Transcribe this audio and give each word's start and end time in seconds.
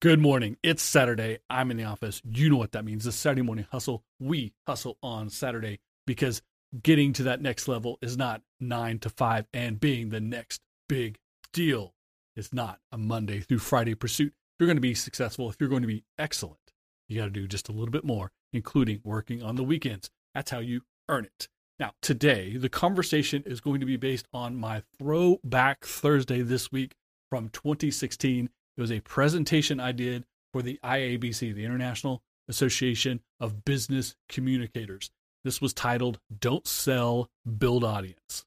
Good 0.00 0.18
morning. 0.18 0.56
It's 0.62 0.82
Saturday. 0.82 1.40
I'm 1.50 1.70
in 1.70 1.76
the 1.76 1.84
office. 1.84 2.22
You 2.24 2.48
know 2.48 2.56
what 2.56 2.72
that 2.72 2.86
means. 2.86 3.04
The 3.04 3.12
Saturday 3.12 3.42
morning 3.42 3.66
hustle. 3.70 4.02
We 4.18 4.54
hustle 4.66 4.96
on 5.02 5.28
Saturday 5.28 5.80
because 6.06 6.40
getting 6.82 7.12
to 7.12 7.24
that 7.24 7.42
next 7.42 7.68
level 7.68 7.98
is 8.00 8.16
not 8.16 8.40
nine 8.58 8.98
to 9.00 9.10
five 9.10 9.46
and 9.52 9.78
being 9.78 10.08
the 10.08 10.18
next 10.18 10.62
big 10.88 11.18
deal 11.52 11.92
is 12.34 12.50
not 12.50 12.78
a 12.90 12.96
Monday 12.96 13.40
through 13.40 13.58
Friday 13.58 13.94
pursuit. 13.94 14.28
If 14.28 14.60
you're 14.60 14.68
going 14.68 14.78
to 14.78 14.80
be 14.80 14.94
successful, 14.94 15.50
if 15.50 15.56
you're 15.60 15.68
going 15.68 15.82
to 15.82 15.88
be 15.88 16.04
excellent, 16.18 16.72
you 17.06 17.18
got 17.18 17.26
to 17.26 17.30
do 17.30 17.46
just 17.46 17.68
a 17.68 17.72
little 17.72 17.92
bit 17.92 18.04
more, 18.04 18.32
including 18.54 19.02
working 19.04 19.42
on 19.42 19.56
the 19.56 19.64
weekends. 19.64 20.08
That's 20.34 20.50
how 20.50 20.60
you 20.60 20.80
earn 21.10 21.26
it. 21.26 21.48
Now, 21.80 21.94
today, 22.02 22.58
the 22.58 22.68
conversation 22.68 23.42
is 23.46 23.60
going 23.60 23.80
to 23.80 23.86
be 23.86 23.96
based 23.96 24.28
on 24.34 24.54
my 24.54 24.82
throwback 24.98 25.86
Thursday 25.86 26.42
this 26.42 26.70
week 26.70 26.94
from 27.30 27.48
2016 27.48 28.50
it 28.76 28.80
was 28.80 28.92
a 28.92 29.00
presentation 29.00 29.80
I 29.80 29.92
did 29.92 30.24
for 30.52 30.62
the 30.62 30.78
IABC, 30.82 31.54
the 31.54 31.64
International 31.64 32.22
Association 32.48 33.20
of 33.38 33.64
Business 33.64 34.14
Communicators. 34.28 35.10
This 35.44 35.60
was 35.60 35.74
titled 35.74 36.18
Don't 36.38 36.66
Sell, 36.66 37.28
Build 37.58 37.84
Audience. 37.84 38.44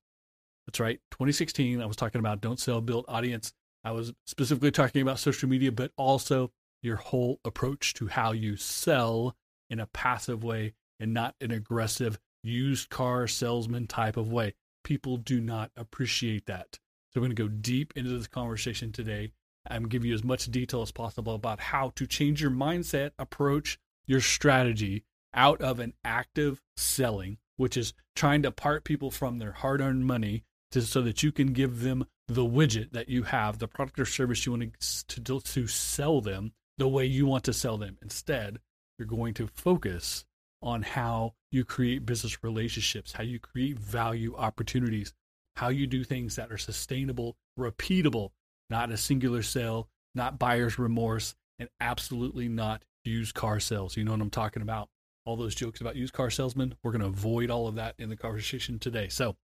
That's 0.66 0.80
right. 0.80 1.00
2016, 1.12 1.81
I 1.81 1.86
was 1.86 1.95
talking 1.95 2.20
about 2.20 2.42
Don't 2.42 2.59
Sell, 2.59 2.81
Build 2.81 3.06
Audience. 3.08 3.54
I 3.84 3.92
was 3.92 4.14
specifically 4.26 4.72
talking 4.72 5.02
about 5.02 5.20
social 5.20 5.50
media, 5.50 5.72
but 5.72 5.92
also 5.98 6.52
your 6.81 6.95
whole 6.95 7.40
approach 7.45 7.94
to 7.95 8.08
how 8.08 8.31
you 8.31 8.56
sell 8.56 9.36
in 9.70 9.80
a 9.80 9.88
passive 9.88 10.44
way 10.44 10.73
and 11.00 11.14
not 11.14 11.36
an 11.42 11.52
aggressive 11.52 12.18
used 12.44 12.90
car 12.90 13.28
salesman 13.28 13.88
type 13.88 14.18
of 14.18 14.32
way. 14.32 14.54
People 14.84 15.18
do 15.18 15.40
not 15.40 15.72
appreciate 15.78 16.46
that. 16.46 16.80
So, 17.12 17.22
we're 17.22 17.28
going 17.28 17.36
to 17.36 17.44
go 17.44 17.48
deep 17.48 17.94
into 17.96 18.18
this 18.18 18.28
conversation 18.28 18.92
today 18.92 19.32
I'm 19.70 19.88
give 19.88 20.04
you 20.04 20.14
as 20.14 20.24
much 20.24 20.52
detail 20.52 20.82
as 20.82 20.92
possible 20.92 21.36
about 21.36 21.60
how 21.60 21.94
to 21.96 22.06
change 22.06 22.42
your 22.42 22.52
mindset, 22.52 23.12
approach, 23.17 23.80
your 24.06 24.22
strategy 24.22 25.04
out 25.34 25.62
of 25.62 25.80
an 25.80 25.94
active 26.04 26.62
selling, 26.76 27.38
which 27.58 27.78
is 27.78 27.94
trying 28.16 28.44
to 28.44 28.52
part 28.52 28.84
people 28.84 29.10
from 29.10 29.39
their 29.39 29.54
hard-earned 29.54 30.06
money 30.06 30.44
to, 30.72 30.82
so 30.82 31.02
that 31.02 31.23
you 31.23 31.32
can 31.32 31.54
give 31.54 31.82
them 31.82 32.06
the 32.28 32.45
widget 32.45 32.92
that 32.92 33.10
you 33.10 33.23
have, 33.23 33.60
the 33.60 33.67
product 33.67 34.00
or 34.00 34.06
service 34.06 34.45
you 34.45 34.52
want 34.52 34.80
to, 34.80 35.22
to, 35.22 35.39
to 35.39 35.67
sell 35.67 36.20
them 36.20 36.52
the 36.78 36.88
way 36.88 37.06
you 37.06 37.26
want 37.26 37.44
to 37.45 37.54
sell 37.54 37.78
them. 37.78 37.98
Instead, 38.02 38.60
you're 38.98 39.08
going 39.08 39.34
to 39.34 39.48
focus 39.48 40.26
on 40.64 40.81
how 40.81 41.33
you 41.52 41.64
create 41.66 42.06
business 42.06 42.44
relationships, 42.44 43.11
how 43.11 43.23
you 43.23 43.38
create 43.38 43.78
value 43.78 44.33
opportunities, 44.36 45.14
how 45.58 45.67
you 45.67 45.86
do 45.86 46.03
things 46.03 46.36
that 46.38 46.52
are 46.52 46.58
sustainable, 46.58 47.36
repeatable, 47.59 48.30
not 48.70 48.89
a 48.89 48.97
singular 48.97 49.44
sale, 49.44 49.89
not 50.16 50.39
buyer's 50.39 50.80
remorse, 50.80 51.36
and 51.59 51.70
absolutely 51.80 52.47
not 52.47 52.83
used 53.03 53.36
car 53.36 53.59
sales. 53.59 53.97
You 53.97 54.03
know 54.03 54.11
what 54.11 54.22
I'm 54.22 54.30
talking 54.30 54.61
about? 54.61 54.89
All 55.25 55.36
those 55.36 55.53
jokes 55.53 55.81
about 55.81 55.95
used 55.95 56.14
car 56.14 56.30
salesmen. 56.30 56.75
We're 56.81 56.92
going 56.92 57.02
to 57.02 57.08
avoid 57.08 57.52
all 57.52 57.67
of 57.67 57.75
that 57.75 57.95
in 58.00 58.09
the 58.09 58.17
conversation 58.17 58.80
today. 58.80 59.09
So, 59.09 59.36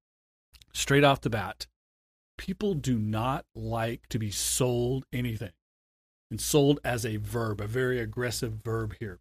straight 0.74 1.04
off 1.04 1.22
the 1.22 1.30
bat, 1.30 1.68
people 2.38 2.74
do 2.74 2.98
not 2.98 3.46
like 3.54 4.08
to 4.10 4.20
be 4.20 4.32
sold 4.32 5.06
anything. 5.14 5.52
And 6.32 6.40
sold 6.40 6.80
as 6.84 7.06
a 7.06 7.18
verb, 7.18 7.60
a 7.60 7.66
very 7.66 8.00
aggressive 8.00 8.54
verb 8.64 8.96
here. 9.00 9.20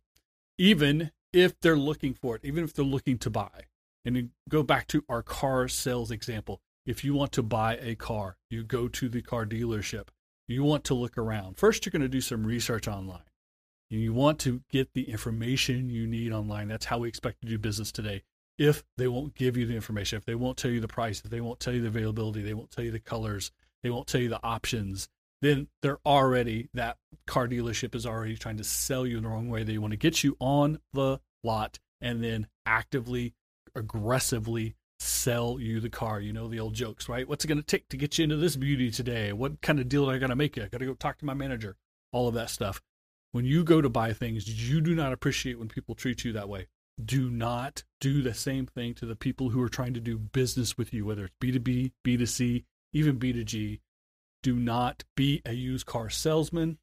Even 0.59 1.11
if 1.39 1.59
they're 1.61 1.77
looking 1.77 2.15
for 2.15 2.37
it, 2.37 2.45
even 2.45 2.65
if 2.65 2.75
they're 2.75 2.85
looking 2.85 3.19
to 3.19 3.31
buy. 3.31 3.65
And 4.05 4.31
go 4.49 4.63
back 4.63 4.87
to 4.89 5.05
our 5.09 5.23
car 5.23 5.69
sales 5.69 6.11
example 6.11 6.61
if 6.89 7.05
you 7.05 7.13
want 7.13 7.33
to 7.33 7.43
buy 7.43 7.77
a 7.77 7.95
car, 7.95 8.39
you 8.49 8.65
go 8.65 8.89
to 8.89 9.11
the 9.11 9.21
car 9.21 9.45
dealership. 9.45 10.09
You 10.47 10.65
want 10.65 10.85
to 10.85 10.95
look 10.95 11.19
around. 11.19 11.59
First, 11.59 11.85
you're 11.85 11.91
going 11.91 12.01
to 12.01 12.09
do 12.09 12.23
some 12.23 12.47
research 12.47 12.89
online. 12.89 13.25
You 13.91 14.15
want 14.15 14.39
to 14.41 14.63
get 14.71 14.95
the 14.95 15.11
information 15.11 15.91
you 15.91 16.07
need 16.07 16.33
online. 16.33 16.69
That's 16.69 16.87
how 16.87 16.99
we 16.99 17.09
expect 17.09 17.43
to 17.43 17.49
do 17.49 17.59
business 17.59 17.93
today. 17.93 18.23
If 18.57 18.85
they 18.97 19.07
won't 19.07 19.35
give 19.35 19.59
you 19.59 19.67
the 19.67 19.75
information, 19.75 20.17
if 20.17 20.25
they 20.25 20.35
won't 20.35 20.57
tell 20.57 20.71
you 20.71 20.81
the 20.81 20.89
price, 20.89 21.21
if 21.23 21.31
they 21.31 21.43
won't 21.43 21.61
tell 21.61 21.75
you 21.75 21.83
the 21.83 21.89
availability, 21.89 22.41
they 22.41 22.55
won't 22.55 22.71
tell 22.71 22.85
you 22.85 22.91
the 22.91 22.99
colors, 22.99 23.51
they 23.83 23.91
won't 23.91 24.07
tell 24.07 24.23
you 24.23 24.31
the 24.31 24.43
options, 24.43 25.11
then 25.43 25.69
they're 25.83 26.01
already, 26.07 26.71
that 26.73 26.97
car 27.27 27.47
dealership 27.47 27.95
is 27.95 28.07
already 28.07 28.37
trying 28.37 28.57
to 28.57 28.65
sell 28.65 29.07
you 29.07 29.19
in 29.19 29.25
the 29.25 29.29
wrong 29.29 29.51
way. 29.51 29.63
They 29.63 29.77
want 29.77 29.93
to 29.93 29.99
get 29.99 30.25
you 30.25 30.37
on 30.41 30.79
the 30.95 31.21
lot 31.45 31.79
and 32.01 32.23
then 32.23 32.47
actively, 32.67 33.35
aggressively 33.75 34.75
sell 35.01 35.59
you 35.61 35.81
the 35.81 35.91
car. 35.91 36.21
You 36.21 36.33
know 36.33 36.49
the 36.49 36.61
old 36.61 36.75
jokes, 36.75 37.09
right? 37.09 37.29
What's 37.29 37.45
it 37.45 37.49
going 37.49 37.59
to 37.59 37.65
take 37.65 37.89
to 37.89 37.97
get 37.97 38.19
you 38.19 38.25
into 38.25 38.37
this 38.37 38.57
beauty 38.57 38.91
today? 38.91 39.33
What 39.33 39.61
kind 39.61 39.81
of 39.81 39.89
deal 39.89 40.09
are 40.09 40.15
I 40.15 40.19
going 40.19 40.31
to 40.31 40.37
make 40.37 40.57
you? 40.57 40.65
I 40.65 40.69
got 40.69 40.79
to 40.79 40.87
go 40.87 40.95
talk 40.95 41.19
to 41.19 41.27
my 41.27 41.35
manager. 41.35 41.77
All 42.13 42.29
of 42.29 42.35
that 42.35 42.51
stuff. 42.51 42.81
When 43.33 43.45
you 43.45 43.63
go 43.63 43.83
to 43.83 43.91
buy 43.91 44.13
things, 44.13 44.49
you 44.49 44.81
do 44.81 44.95
not 44.95 45.13
appreciate 45.13 45.59
when 45.59 45.69
people 45.69 45.95
treat 45.95 46.25
you 46.25 46.33
that 46.33 46.49
way. 46.49 46.69
Do 47.03 47.31
not 47.31 47.85
do 48.01 48.23
the 48.23 48.35
same 48.35 48.67
thing 48.67 48.95
to 48.95 49.07
the 49.07 49.15
people 49.15 49.51
who 49.51 49.63
are 49.63 49.69
trying 49.69 49.95
to 49.95 50.01
do 50.01 50.19
business 50.19 50.77
with 50.77 50.93
you, 50.93 51.05
whether 51.05 51.27
it's 51.27 51.35
B2B, 51.41 51.93
B2C, 52.05 52.65
even 52.93 53.19
B2G. 53.19 53.81
Do 54.43 54.57
not 54.57 55.05
be 55.17 55.43
a 55.45 55.53
used 55.53 55.87
car 55.87 56.11
salesman. 56.11 56.79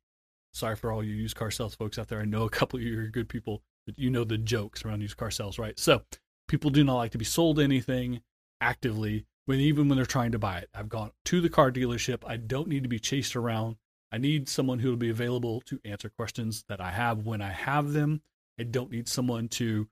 Sorry 0.53 0.75
for 0.75 0.91
all 0.91 1.03
you 1.03 1.13
used 1.13 1.35
car 1.35 1.51
sales 1.51 1.75
folks 1.75 1.97
out 1.97 2.07
there. 2.07 2.22
I 2.22 2.25
know 2.25 2.43
a 2.43 2.49
couple 2.49 2.77
of 2.77 2.83
you 2.85 2.97
are 2.99 3.07
good 3.07 3.27
people, 3.27 3.61
you 3.97 4.09
know 4.09 4.23
the 4.23 4.38
jokes 4.38 4.84
around 4.84 5.01
used 5.01 5.18
car 5.18 5.31
sales, 5.31 5.59
right? 5.59 5.78
So 5.79 6.01
people 6.47 6.69
do 6.72 6.84
not 6.84 6.97
like 6.97 7.12
to 7.12 7.18
be 7.18 7.25
sold 7.25 7.59
anything 7.59 8.22
actively 8.62 9.25
when 9.46 9.59
even 9.59 9.88
when 9.88 9.97
they're 9.97 10.06
trying 10.06 10.31
to 10.31 10.40
buy 10.40 10.59
it. 10.59 10.69
I've 10.73 10.90
gone 10.90 11.12
to 11.25 11.41
the 11.41 11.50
car 11.50 11.72
dealership. 11.72 12.23
I 12.25 12.38
don't 12.38 12.68
need 12.68 12.84
to 12.84 12.90
be 12.90 13.00
chased 13.00 13.35
around. 13.35 13.78
I 14.12 14.18
need 14.18 14.50
someone 14.50 14.79
who 14.79 14.90
will 14.90 14.97
be 14.97 15.09
available 15.09 15.62
to 15.62 15.79
answer 15.84 16.09
questions 16.09 16.63
that 16.69 16.81
I 16.81 16.91
have 16.91 17.25
when 17.25 17.41
I 17.41 17.51
have 17.51 17.94
them. 17.94 18.22
I 18.59 18.63
don't 18.63 18.91
need 18.91 19.07
someone 19.07 19.50
to 19.50 19.88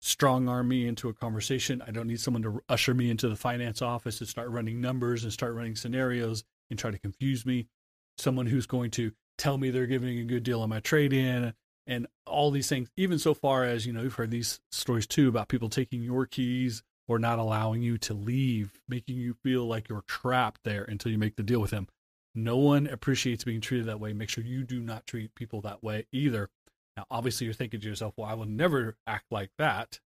strong 0.00 0.48
arm 0.48 0.68
me 0.68 0.86
into 0.86 1.08
a 1.08 1.14
conversation. 1.14 1.82
I 1.86 1.90
don't 1.90 2.06
need 2.06 2.20
someone 2.20 2.42
to 2.42 2.62
usher 2.68 2.94
me 2.94 3.10
into 3.10 3.28
the 3.28 3.36
finance 3.36 3.82
office 3.82 4.20
and 4.20 4.28
start 4.28 4.50
running 4.50 4.80
numbers 4.80 5.24
and 5.24 5.32
start 5.32 5.54
running 5.54 5.76
scenarios 5.76 6.44
and 6.70 6.78
try 6.78 6.90
to 6.90 6.98
confuse 6.98 7.44
me. 7.44 7.66
Someone 8.18 8.46
who's 8.46 8.66
going 8.66 8.90
to 8.92 9.12
tell 9.36 9.58
me 9.58 9.70
they're 9.70 9.86
giving 9.86 10.18
a 10.18 10.24
good 10.24 10.42
deal 10.42 10.62
on 10.62 10.70
my 10.70 10.80
trade 10.80 11.12
in 11.12 11.52
and 11.86 12.06
all 12.26 12.50
these 12.50 12.68
things, 12.68 12.90
even 12.96 13.18
so 13.18 13.34
far 13.34 13.64
as, 13.64 13.86
you 13.86 13.92
know, 13.92 14.02
you've 14.02 14.14
heard 14.14 14.30
these 14.30 14.60
stories 14.70 15.06
too 15.06 15.28
about 15.28 15.48
people 15.48 15.68
taking 15.68 16.02
your 16.02 16.26
keys 16.26 16.82
or 17.08 17.18
not 17.18 17.38
allowing 17.38 17.82
you 17.82 17.98
to 17.98 18.14
leave, 18.14 18.80
making 18.88 19.16
you 19.16 19.34
feel 19.44 19.64
like 19.66 19.88
you're 19.88 20.04
trapped 20.08 20.62
there 20.64 20.82
until 20.84 21.12
you 21.12 21.18
make 21.18 21.36
the 21.36 21.42
deal 21.42 21.60
with 21.60 21.70
them. 21.70 21.86
No 22.34 22.56
one 22.56 22.86
appreciates 22.86 23.44
being 23.44 23.60
treated 23.60 23.86
that 23.86 24.00
way. 24.00 24.12
Make 24.12 24.28
sure 24.28 24.44
you 24.44 24.64
do 24.64 24.80
not 24.80 25.06
treat 25.06 25.34
people 25.34 25.60
that 25.62 25.82
way 25.82 26.06
either. 26.12 26.50
Now, 26.96 27.06
obviously, 27.10 27.44
you're 27.44 27.54
thinking 27.54 27.80
to 27.80 27.88
yourself, 27.88 28.14
well, 28.16 28.28
I 28.28 28.34
will 28.34 28.46
never 28.46 28.96
act 29.06 29.26
like 29.30 29.50
that. 29.58 30.00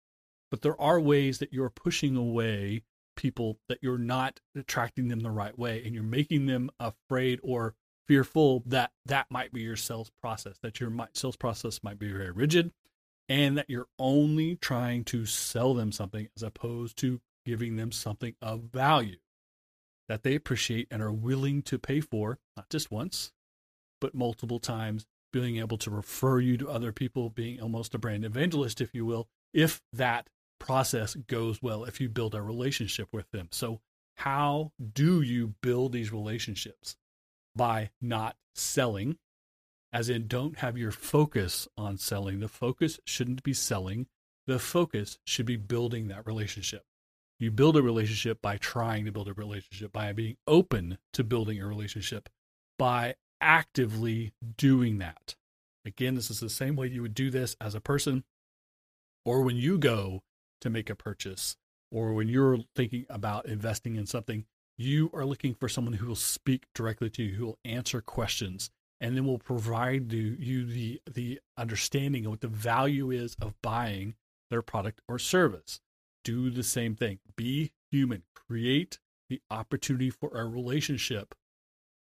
But 0.52 0.62
there 0.62 0.80
are 0.80 1.00
ways 1.00 1.40
that 1.40 1.54
you're 1.54 1.70
pushing 1.70 2.16
away 2.16 2.84
people 3.16 3.58
that 3.68 3.80
you're 3.82 3.98
not 3.98 4.40
attracting 4.56 5.08
them 5.08 5.20
the 5.20 5.30
right 5.30 5.58
way 5.58 5.84
and 5.84 5.94
you're 5.94 6.04
making 6.04 6.46
them 6.46 6.70
afraid 6.80 7.40
or 7.44 7.76
fearful 8.10 8.64
that 8.66 8.92
that 9.06 9.28
might 9.30 9.54
be 9.54 9.62
your 9.62 9.76
sales 9.76 10.12
process, 10.20 10.58
that 10.64 10.80
your 10.80 10.92
sales 11.14 11.36
process 11.36 11.84
might 11.84 12.00
be 12.00 12.12
very 12.12 12.32
rigid, 12.32 12.72
and 13.30 13.56
that 13.56 13.70
you're 13.70 13.88
only 14.00 14.56
trying 14.56 15.04
to 15.04 15.28
sell 15.28 15.76
them 15.76 15.92
something 15.92 16.28
as 16.36 16.42
opposed 16.42 16.98
to 16.98 17.22
giving 17.46 17.76
them 17.76 17.92
something 17.92 18.34
of 18.42 18.64
value 18.64 19.18
that 20.08 20.24
they 20.24 20.34
appreciate 20.34 20.88
and 20.90 21.04
are 21.04 21.12
willing 21.12 21.62
to 21.62 21.78
pay 21.78 22.02
for, 22.02 22.40
not 22.58 22.68
just 22.68 22.90
once, 22.90 23.32
but 24.02 24.16
multiple 24.16 24.60
times, 24.60 25.06
being 25.32 25.58
able 25.58 25.78
to 25.78 25.92
refer 25.92 26.40
you 26.40 26.58
to 26.58 26.68
other 26.68 26.92
people, 26.92 27.30
being 27.30 27.62
almost 27.62 27.94
a 27.94 28.00
brand 28.00 28.26
evangelist, 28.26 28.82
if 28.82 28.96
you 28.96 29.06
will, 29.06 29.28
if 29.54 29.84
that 29.94 30.28
process 30.60 31.14
goes 31.14 31.62
well, 31.62 31.84
if 31.84 32.02
you 32.02 32.10
build 32.10 32.34
a 32.34 32.42
relationship 32.42 33.08
with 33.12 33.30
them. 33.30 33.50
So, 33.52 33.82
how 34.16 34.72
do 34.94 35.22
you 35.22 35.54
build 35.62 35.92
these 35.92 36.12
relationships? 36.12 36.98
By 37.56 37.90
not 38.02 38.36
selling, 38.56 39.18
as 39.92 40.10
in 40.10 40.28
don't 40.28 40.60
have 40.60 40.78
your 40.78 40.92
focus 40.92 41.68
on 41.78 41.98
selling. 41.98 42.40
The 42.40 42.48
focus 42.48 43.00
shouldn't 43.06 43.44
be 43.44 43.54
selling, 43.54 44.08
the 44.48 44.60
focus 44.60 45.18
should 45.26 45.46
be 45.46 45.58
building 45.58 46.08
that 46.08 46.26
relationship. 46.26 46.84
You 47.40 47.52
build 47.52 47.78
a 47.78 47.82
relationship 47.82 48.42
by 48.42 48.58
trying 48.58 49.06
to 49.06 49.12
build 49.12 49.30
a 49.30 49.34
relationship, 49.34 49.94
by 49.94 50.12
being 50.12 50.36
open 50.46 50.98
to 51.14 51.24
building 51.24 51.62
a 51.62 51.68
relationship, 51.68 52.28
by 52.78 53.16
actively 53.40 54.34
doing 54.58 54.98
that. 54.98 55.36
Again, 55.86 56.16
this 56.16 56.30
is 56.30 56.40
the 56.40 56.50
same 56.50 56.76
way 56.76 56.88
you 56.88 57.02
would 57.02 57.14
do 57.14 57.32
this 57.32 57.56
as 57.62 57.76
a 57.76 57.82
person 57.82 58.24
or 59.26 59.42
when 59.42 59.56
you 59.56 59.78
go 59.78 60.24
to 60.62 60.70
make 60.70 60.90
a 60.90 60.96
purchase 60.96 61.56
or 61.92 62.14
when 62.14 62.28
you're 62.28 62.60
thinking 62.76 63.06
about 63.10 63.46
investing 63.46 63.96
in 63.96 64.06
something 64.06 64.46
you 64.80 65.12
are 65.14 65.26
looking 65.26 65.54
for 65.54 65.68
someone 65.68 65.96
who 65.96 66.08
will 66.08 66.16
speak 66.16 66.66
directly 66.74 67.10
to 67.12 67.24
you, 67.24 67.36
who 67.36 67.46
will 67.46 67.60
answer 67.66 68.02
questions, 68.02 68.72
and 69.02 69.16
then 69.16 69.26
will 69.26 69.38
provide 69.38 70.12
you 70.14 70.66
the 70.66 71.02
the 71.12 71.40
understanding 71.58 72.26
of 72.26 72.32
what 72.32 72.42
the 72.42 72.48
value 72.48 73.12
is 73.12 73.36
of 73.42 73.62
buying 73.62 74.16
their 74.50 74.62
product 74.62 75.02
or 75.08 75.20
service. 75.20 75.82
Do 76.24 76.50
the 76.50 76.64
same 76.64 76.96
thing. 76.96 77.20
Be 77.36 77.74
human. 77.92 78.24
Create 78.34 79.00
the 79.30 79.42
opportunity 79.52 80.10
for 80.10 80.32
a 80.34 80.46
relationship 80.46 81.36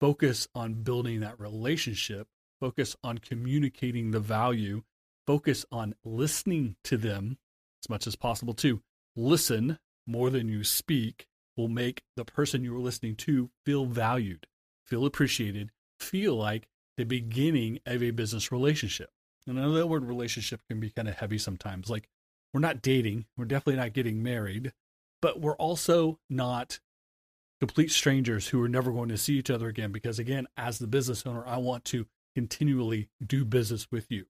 focus 0.01 0.48
on 0.54 0.74
building 0.74 1.22
that 1.22 1.39
relationship, 1.39 2.27
focus 2.60 2.95
on 3.04 3.18
communicating 3.18 4.12
the 4.12 4.19
value, 4.19 4.83
focus 5.25 5.66
on 5.72 5.95
listening 6.04 6.75
to 6.83 6.98
them 6.98 7.38
as 7.83 7.89
much 7.89 8.06
as 8.06 8.16
possible 8.16 8.54
too. 8.54 8.81
Listen 9.16 9.80
more 10.06 10.30
than 10.30 10.50
you 10.50 10.63
speak 10.63 11.27
will 11.57 11.68
make 11.68 12.04
the 12.16 12.25
person 12.25 12.63
you're 12.63 12.80
listening 12.80 13.16
to 13.16 13.50
feel 13.66 13.86
valued, 13.86 14.48
feel 14.86 15.06
appreciated, 15.06 15.72
feel 16.00 16.36
like 16.36 16.68
the 16.98 17.06
beginning 17.06 17.80
of 17.86 18.02
a 18.02 18.12
business 18.12 18.52
relationship. 18.52 19.10
And 19.48 19.60
I 19.60 19.63
know 19.63 19.74
that 19.74 19.88
word 19.88 20.06
relationship 20.06 20.62
can 20.69 20.80
be 20.80 20.90
kind 20.90 21.07
of 21.07 21.16
heavy 21.16 21.38
sometimes. 21.38 21.90
Like 21.90 22.10
we're 22.54 22.62
not 22.62 22.81
dating, 22.81 23.25
we're 23.38 23.46
definitely 23.46 23.81
not 23.81 23.94
getting 23.94 24.24
married, 24.24 24.74
but 25.22 25.40
we're 25.40 25.57
also 25.57 26.19
not 26.30 26.80
complete 27.60 27.92
strangers 27.92 28.48
who 28.50 28.62
are 28.62 28.69
never 28.69 28.92
going 28.92 29.10
to 29.10 29.18
see 29.18 29.38
each 29.38 29.50
other 29.50 29.68
again. 29.68 29.92
Because 29.92 30.19
again, 30.19 30.48
as 30.58 30.80
the 30.80 30.88
business 30.88 31.25
owner, 31.25 31.44
I 31.46 31.58
want 31.58 31.86
to 31.86 32.08
continually 32.36 33.10
do 33.25 33.46
business 33.46 33.88
with 33.92 34.12
you. 34.12 34.25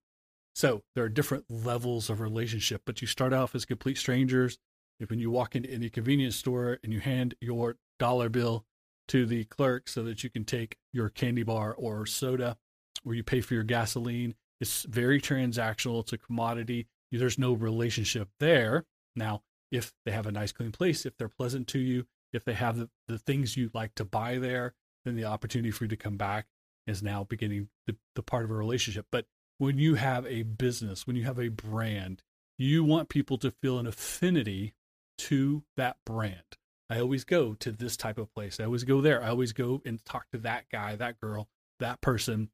So 0.54 0.82
there 0.94 1.04
are 1.04 1.10
different 1.10 1.44
levels 1.50 2.08
of 2.08 2.20
relationship, 2.20 2.82
but 2.86 3.00
you 3.00 3.06
start 3.06 3.32
off 3.32 3.54
as 3.54 3.64
complete 3.64 3.98
strangers. 3.98 4.58
If 4.98 5.10
when 5.10 5.18
you 5.18 5.30
walk 5.30 5.54
into 5.54 5.70
any 5.70 5.90
convenience 5.90 6.36
store 6.36 6.78
and 6.82 6.92
you 6.92 7.00
hand 7.00 7.34
your 7.40 7.76
dollar 7.98 8.28
bill 8.28 8.64
to 9.08 9.26
the 9.26 9.44
clerk 9.44 9.88
so 9.88 10.02
that 10.04 10.24
you 10.24 10.30
can 10.30 10.44
take 10.44 10.76
your 10.92 11.08
candy 11.08 11.42
bar 11.42 11.74
or 11.76 12.06
soda, 12.06 12.56
or 13.04 13.14
you 13.14 13.22
pay 13.22 13.40
for 13.40 13.54
your 13.54 13.62
gasoline, 13.62 14.34
it's 14.60 14.82
very 14.84 15.20
transactional. 15.20 16.00
It's 16.00 16.12
a 16.12 16.18
commodity. 16.18 16.86
There's 17.12 17.38
no 17.38 17.52
relationship 17.52 18.28
there. 18.40 18.84
Now, 19.14 19.42
if 19.70 19.92
they 20.04 20.12
have 20.12 20.26
a 20.26 20.32
nice, 20.32 20.52
clean 20.52 20.72
place, 20.72 21.06
if 21.06 21.16
they're 21.16 21.28
pleasant 21.28 21.66
to 21.68 21.78
you, 21.78 22.06
if 22.32 22.44
they 22.44 22.54
have 22.54 22.76
the, 22.76 22.90
the 23.08 23.18
things 23.18 23.56
you 23.56 23.70
like 23.72 23.94
to 23.94 24.04
buy 24.04 24.38
there, 24.38 24.74
then 25.04 25.16
the 25.16 25.24
opportunity 25.24 25.70
for 25.70 25.84
you 25.84 25.88
to 25.88 25.96
come 25.96 26.16
back 26.16 26.46
is 26.86 27.02
now 27.02 27.24
beginning 27.24 27.68
the, 27.86 27.96
the 28.14 28.22
part 28.22 28.44
of 28.44 28.50
a 28.50 28.54
relationship. 28.54 29.06
But 29.10 29.26
when 29.58 29.78
you 29.78 29.94
have 29.94 30.26
a 30.26 30.42
business, 30.42 31.06
when 31.06 31.16
you 31.16 31.24
have 31.24 31.38
a 31.38 31.48
brand, 31.48 32.22
you 32.58 32.84
want 32.84 33.08
people 33.08 33.38
to 33.38 33.50
feel 33.62 33.78
an 33.78 33.86
affinity 33.86 34.74
to 35.18 35.64
that 35.76 35.96
brand. 36.04 36.56
I 36.88 37.00
always 37.00 37.24
go 37.24 37.54
to 37.54 37.72
this 37.72 37.96
type 37.96 38.18
of 38.18 38.32
place. 38.32 38.60
I 38.60 38.64
always 38.64 38.84
go 38.84 39.00
there. 39.00 39.22
I 39.22 39.28
always 39.28 39.52
go 39.52 39.82
and 39.84 40.04
talk 40.04 40.30
to 40.30 40.38
that 40.38 40.66
guy, 40.70 40.94
that 40.96 41.20
girl, 41.20 41.48
that 41.80 42.00
person 42.00 42.50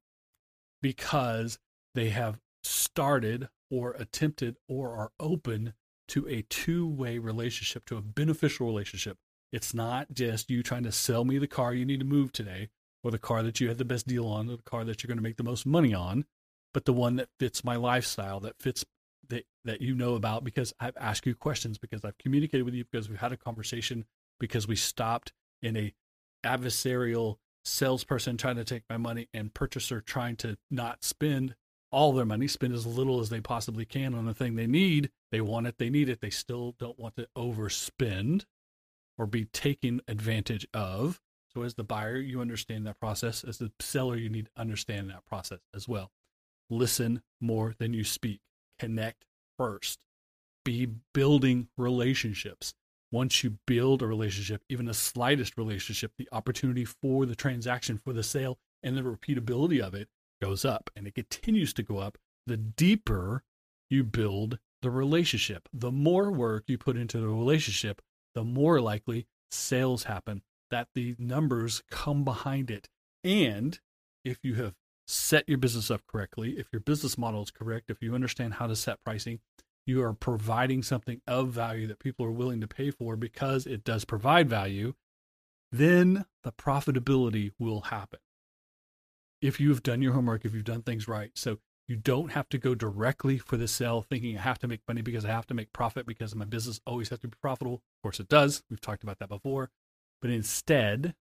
because 0.81 1.59
they 1.95 2.09
have 2.11 2.41
started 2.63 3.49
or 3.71 3.93
attempted 3.93 4.57
or 4.69 4.97
are 4.97 5.13
open 5.21 5.75
to 6.09 6.29
a 6.29 6.43
two 6.43 6.87
way 6.87 7.19
relationship, 7.19 7.85
to 7.87 7.97
a 7.97 8.03
beneficial 8.03 8.67
relationship. 8.67 9.17
It's 9.53 9.75
not 9.75 10.13
just 10.13 10.51
you 10.51 10.63
trying 10.63 10.85
to 10.85 10.93
sell 10.93 11.25
me 11.25 11.39
the 11.39 11.47
car 11.47 11.75
you 11.75 11.85
need 11.85 12.01
to 12.01 12.07
move 12.07 12.33
today 12.33 12.69
or 13.05 13.11
the 13.11 13.19
car 13.19 13.43
that 13.43 13.61
you 13.61 13.69
had 13.69 13.79
the 13.79 13.85
best 13.85 14.07
deal 14.07 14.27
on 14.27 14.49
or 14.49 14.57
the 14.57 14.63
car 14.63 14.85
that 14.85 15.03
you're 15.03 15.09
going 15.09 15.19
to 15.19 15.23
make 15.23 15.37
the 15.37 15.43
most 15.43 15.67
money 15.67 15.95
on, 15.95 16.25
but 16.73 16.85
the 16.85 16.93
one 16.93 17.17
that 17.17 17.29
fits 17.39 17.65
my 17.65 17.77
lifestyle, 17.77 18.41
that 18.41 18.59
fits 18.59 18.85
that, 19.29 19.45
that 19.65 19.81
you 19.81 19.95
know 19.95 20.15
about 20.15 20.45
because 20.45 20.75
I've 20.81 20.97
asked 20.97 21.27
you 21.27 21.35
questions, 21.35 21.79
because 21.79 22.05
I've 22.05 22.19
communicated 22.19 22.65
with 22.65 22.75
you, 22.75 22.85
because 22.91 23.09
we've 23.09 23.21
had 23.21 23.33
a 23.33 23.37
conversation, 23.37 24.05
because 24.41 24.67
we 24.67 24.77
stopped 24.77 25.33
in 25.63 25.77
a 25.77 25.95
adversarial 26.45 27.37
salesperson 27.65 28.37
trying 28.37 28.57
to 28.57 28.65
take 28.65 28.83
my 28.91 28.97
money 28.97 29.29
and 29.33 29.55
purchaser 29.55 30.01
trying 30.01 30.37
to 30.37 30.57
not 30.71 31.05
spend 31.05 31.55
all 31.91 32.13
their 32.13 32.25
money, 32.25 32.49
spend 32.49 32.73
as 32.73 32.87
little 32.87 33.21
as 33.21 33.29
they 33.29 33.41
possibly 33.41 33.85
can 33.85 34.15
on 34.15 34.25
the 34.25 34.35
thing 34.35 34.57
they 34.57 34.67
need. 34.67 35.11
They 35.31 35.41
want 35.41 35.67
it, 35.67 35.79
they 35.79 35.91
need 35.91 36.09
it. 36.09 36.21
They 36.21 36.31
still 36.31 36.75
don't 36.79 36.99
want 36.99 37.17
to 37.17 37.29
overspend 37.37 38.45
or 39.19 39.27
be 39.27 39.45
taken 39.45 40.01
advantage 40.09 40.67
of. 40.73 41.21
So, 41.55 41.63
as 41.63 41.75
the 41.75 41.85
buyer, 41.85 42.17
you 42.17 42.41
understand 42.41 42.87
that 42.87 42.99
process. 42.99 43.45
As 43.45 43.59
the 43.59 43.71
seller, 43.79 44.17
you 44.17 44.31
need 44.31 44.47
to 44.47 44.61
understand 44.61 45.11
that 45.11 45.27
process 45.27 45.61
as 45.75 45.87
well. 45.87 46.11
Listen 46.71 47.23
more 47.41 47.75
than 47.79 47.93
you 47.93 48.05
speak. 48.05 48.41
Connect 48.79 49.25
first. 49.59 50.05
Be 50.65 50.87
building 51.13 51.69
relationships. 51.77 52.75
Once 53.11 53.45
you 53.45 53.59
build 53.67 54.01
a 54.01 54.07
relationship, 54.07 54.63
even 54.69 54.87
the 54.87 54.95
slightest 54.95 55.59
relationship, 55.59 56.13
the 56.17 56.29
opportunity 56.33 56.85
for 56.85 57.27
the 57.27 57.35
transaction, 57.35 57.99
for 57.99 58.13
the 58.13 58.23
sale, 58.23 58.59
and 58.83 58.97
the 58.97 59.03
repeatability 59.03 59.81
of 59.81 59.95
it 59.95 60.09
goes 60.41 60.65
up 60.65 60.91
and 60.97 61.07
it 61.07 61.15
continues 61.15 61.73
to 61.73 61.83
go 61.83 61.99
up 61.99 62.19
the 62.47 62.57
deeper 62.57 63.45
you 63.91 64.03
build 64.03 64.59
the 64.81 64.91
relationship. 64.91 65.69
The 65.73 65.93
more 65.93 66.31
work 66.31 66.65
you 66.67 66.79
put 66.79 66.97
into 66.97 67.19
the 67.19 67.29
relationship, 67.29 68.03
the 68.35 68.43
more 68.43 68.81
likely 68.81 69.27
sales 69.51 70.05
happen, 70.05 70.43
that 70.71 70.89
the 70.95 71.15
numbers 71.19 71.83
come 71.91 72.25
behind 72.25 72.71
it. 72.71 72.89
And 73.23 73.79
if 74.25 74.39
you 74.43 74.55
have 74.55 74.75
set 75.13 75.49
your 75.49 75.59
business 75.59 75.91
up 75.91 76.03
correctly, 76.07 76.57
if 76.59 76.69
your 76.73 76.81
business 76.81 77.19
model 77.19 77.43
is 77.43 77.51
correct, 77.51 77.91
if 77.91 78.03
you 78.03 78.15
understand 78.15 78.55
how 78.55 78.67
to 78.67 78.77
set 78.77 79.03
pricing, 79.05 79.41
you 79.87 80.03
are 80.03 80.13
providing 80.13 80.83
something 80.83 81.21
of 81.27 81.49
value 81.49 81.87
that 81.87 81.99
people 81.99 82.25
are 82.25 82.33
willing 82.33 82.61
to 82.61 82.69
pay 82.69 82.91
for 82.91 83.17
because 83.17 83.67
it 83.67 83.85
does 83.85 84.05
provide 84.05 84.49
value, 84.49 84.95
then 85.71 86.25
the 86.45 86.53
profitability 86.53 87.53
will 87.59 87.83
happen 87.83 88.21
if 89.43 89.59
you've 89.59 89.83
done 89.83 90.01
your 90.01 90.13
homework, 90.13 90.45
if 90.45 90.55
you've 90.55 90.65
done 90.65 90.83
things 90.83 91.09
right. 91.09 91.33
So 91.35 91.59
you 91.89 91.97
don't 91.97 92.31
have 92.31 92.49
to 92.51 92.59
go 92.59 92.75
directly 92.75 93.39
for 93.39 93.57
the 93.57 93.67
sale 93.67 94.03
thinking 94.09 94.39
I 94.39 94.43
have 94.43 94.61
to 94.61 94.69
make 94.69 94.81
money 94.87 95.03
because 95.03 95.25
I 95.25 95.29
have 95.29 95.47
to 95.49 95.55
make 95.55 95.73
profit 95.73 96.07
because 96.07 96.35
my 96.35 96.45
business 96.45 96.81
always 96.87 97.09
has 97.09 97.19
to 97.19 97.29
be 97.29 97.37
profitable. 97.43 97.75
Of 97.75 98.03
course, 98.03 98.21
it 98.21 98.29
does. 98.29 98.63
We've 98.71 98.81
talked 98.81 99.03
about 99.03 99.19
that 99.19 99.29
before. 99.29 99.71
But 100.23 100.31
instead, 100.31 101.15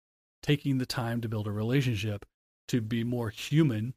taking 0.43 0.77
the 0.77 0.85
time 0.85 1.21
to 1.21 1.29
build 1.29 1.47
a 1.47 1.51
relationship 1.51 2.25
to 2.69 2.81
be 2.81 3.03
more 3.03 3.29
human 3.29 3.93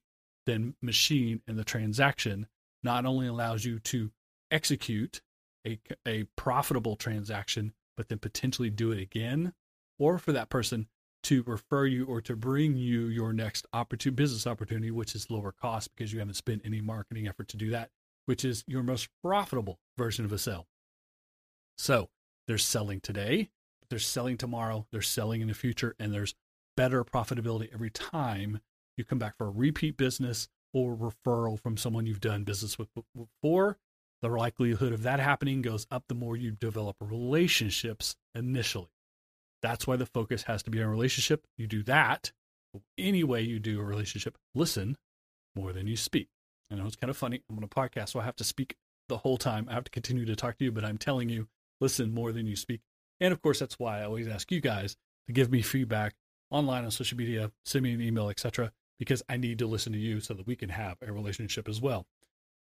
than 0.47 0.75
machine 0.83 1.41
in 1.47 1.57
the 1.57 1.65
transaction 1.65 2.47
not 2.83 3.07
only 3.07 3.27
allows 3.29 3.65
you 3.65 3.79
to 3.79 4.11
execute 4.51 5.23
a, 5.67 5.79
a 6.07 6.25
profitable 6.37 6.97
transaction, 6.97 7.73
but 7.97 8.09
then 8.09 8.19
potentially 8.19 8.71
do 8.71 8.91
it 8.91 9.01
again, 9.01 9.53
or 9.99 10.19
for 10.19 10.33
that 10.33 10.51
person 10.51 10.89
to 11.23 11.45
refer 11.45 11.87
you 11.87 12.05
or 12.07 12.21
to 12.21 12.35
bring 12.35 12.77
you 12.77 13.07
your 13.07 13.33
next 13.33 13.67
opportunity, 13.73 14.17
business 14.17 14.47
opportunity, 14.47 14.91
which 14.91 15.15
is 15.15 15.31
lower 15.31 15.53
cost 15.53 15.95
because 15.95 16.13
you 16.13 16.19
haven't 16.19 16.35
spent 16.35 16.63
any 16.65 16.81
marketing 16.81 17.29
effort 17.29 17.47
to 17.49 17.57
do 17.57 17.71
that, 17.71 17.91
which 18.27 18.45
is 18.45 18.65
your 18.67 18.83
most 18.83 19.09
profitable 19.23 19.79
version 19.97 20.25
of 20.25 20.33
a 20.33 20.39
sale. 20.39 20.67
So 21.79 22.09
they're 22.49 22.59
selling 22.59 23.01
today, 23.01 23.51
they're 23.89 24.01
selling 24.01 24.37
tomorrow, 24.37 24.87
they're 24.91 25.03
selling 25.03 25.41
in 25.41 25.49
the 25.49 25.55
future, 25.55 25.95
and 26.01 26.13
there's 26.13 26.35
better 26.77 27.05
profitability 27.05 27.73
every 27.73 27.91
time 27.91 28.61
you 28.97 29.05
come 29.05 29.19
back 29.19 29.37
for 29.37 29.47
a 29.47 29.51
repeat 29.51 29.97
business 29.97 30.49
or 30.73 30.97
referral 30.97 31.61
from 31.61 31.77
someone 31.77 32.07
you've 32.07 32.21
done 32.21 32.45
business 32.45 32.79
with 32.79 32.89
before. 33.15 33.79
The 34.23 34.29
likelihood 34.29 34.93
of 34.93 35.03
that 35.03 35.21
happening 35.21 35.63
goes 35.63 35.87
up 35.91 36.05
the 36.09 36.15
more 36.15 36.37
you 36.37 36.53
develop 36.53 36.97
relationships 37.01 38.17
initially. 38.35 38.91
That's 39.63 39.87
why 39.87 39.97
the 39.97 40.07
focus 40.07 40.45
has 40.45 40.63
to 40.65 40.71
be 40.71 40.83
on 40.83 40.89
relationship. 40.89 41.45
You 41.57 41.67
do 41.67 41.83
that 41.85 42.33
any 42.99 43.25
way 43.25 43.43
you 43.43 43.59
do 43.59 43.81
a 43.81 43.85
relationship, 43.85 44.37
listen 44.55 44.97
more 45.55 45.73
than 45.73 45.87
you 45.87 45.97
speak. 45.97 46.29
I 46.71 46.77
know 46.77 46.87
it's 46.87 46.97
kind 46.97 47.11
of 47.11 47.17
funny. 47.17 47.43
I'm 47.51 47.59
on 47.59 47.65
a 47.65 47.69
podcast, 47.69 48.11
so 48.11 48.21
I 48.21 48.25
have 48.25 48.37
to 48.37 48.45
speak 48.45 48.77
the 49.09 49.19
whole 49.19 49.37
time. 49.37 49.67
I 49.69 49.75
have 49.75 49.85
to 49.85 49.91
continue 49.91 50.25
to 50.25 50.37
talk 50.37 50.57
to 50.59 50.65
you, 50.65 50.73
but 50.73 50.85
I'm 50.85 50.99
telling 50.99 51.29
you, 51.29 51.49
listen 51.81 52.15
more 52.15 52.33
than 52.33 52.47
you 52.47 52.57
speak. 52.57 52.81
And 53.21 53.33
of 53.33 53.43
course, 53.43 53.59
that's 53.59 53.79
why 53.79 54.01
I 54.01 54.05
always 54.05 54.27
ask 54.27 54.51
you 54.51 54.61
guys 54.61 54.97
to 55.27 55.33
give 55.33 55.51
me 55.51 55.61
feedback 55.63 56.15
online 56.53 56.85
on 56.85 56.91
social 56.91 57.19
media, 57.19 57.51
send 57.65 57.85
me 57.85 57.93
an 57.93 58.01
email, 58.01 58.29
etc., 58.29 58.73
because 58.99 59.23
I 59.29 59.37
need 59.37 59.59
to 59.59 59.67
listen 59.67 59.93
to 59.93 59.99
you 59.99 60.21
so 60.21 60.35
that 60.35 60.47
we 60.47 60.55
can 60.55 60.69
have 60.69 60.97
a 61.03 61.13
relationship 61.13 61.69
as 61.69 61.81
well. 61.81 62.07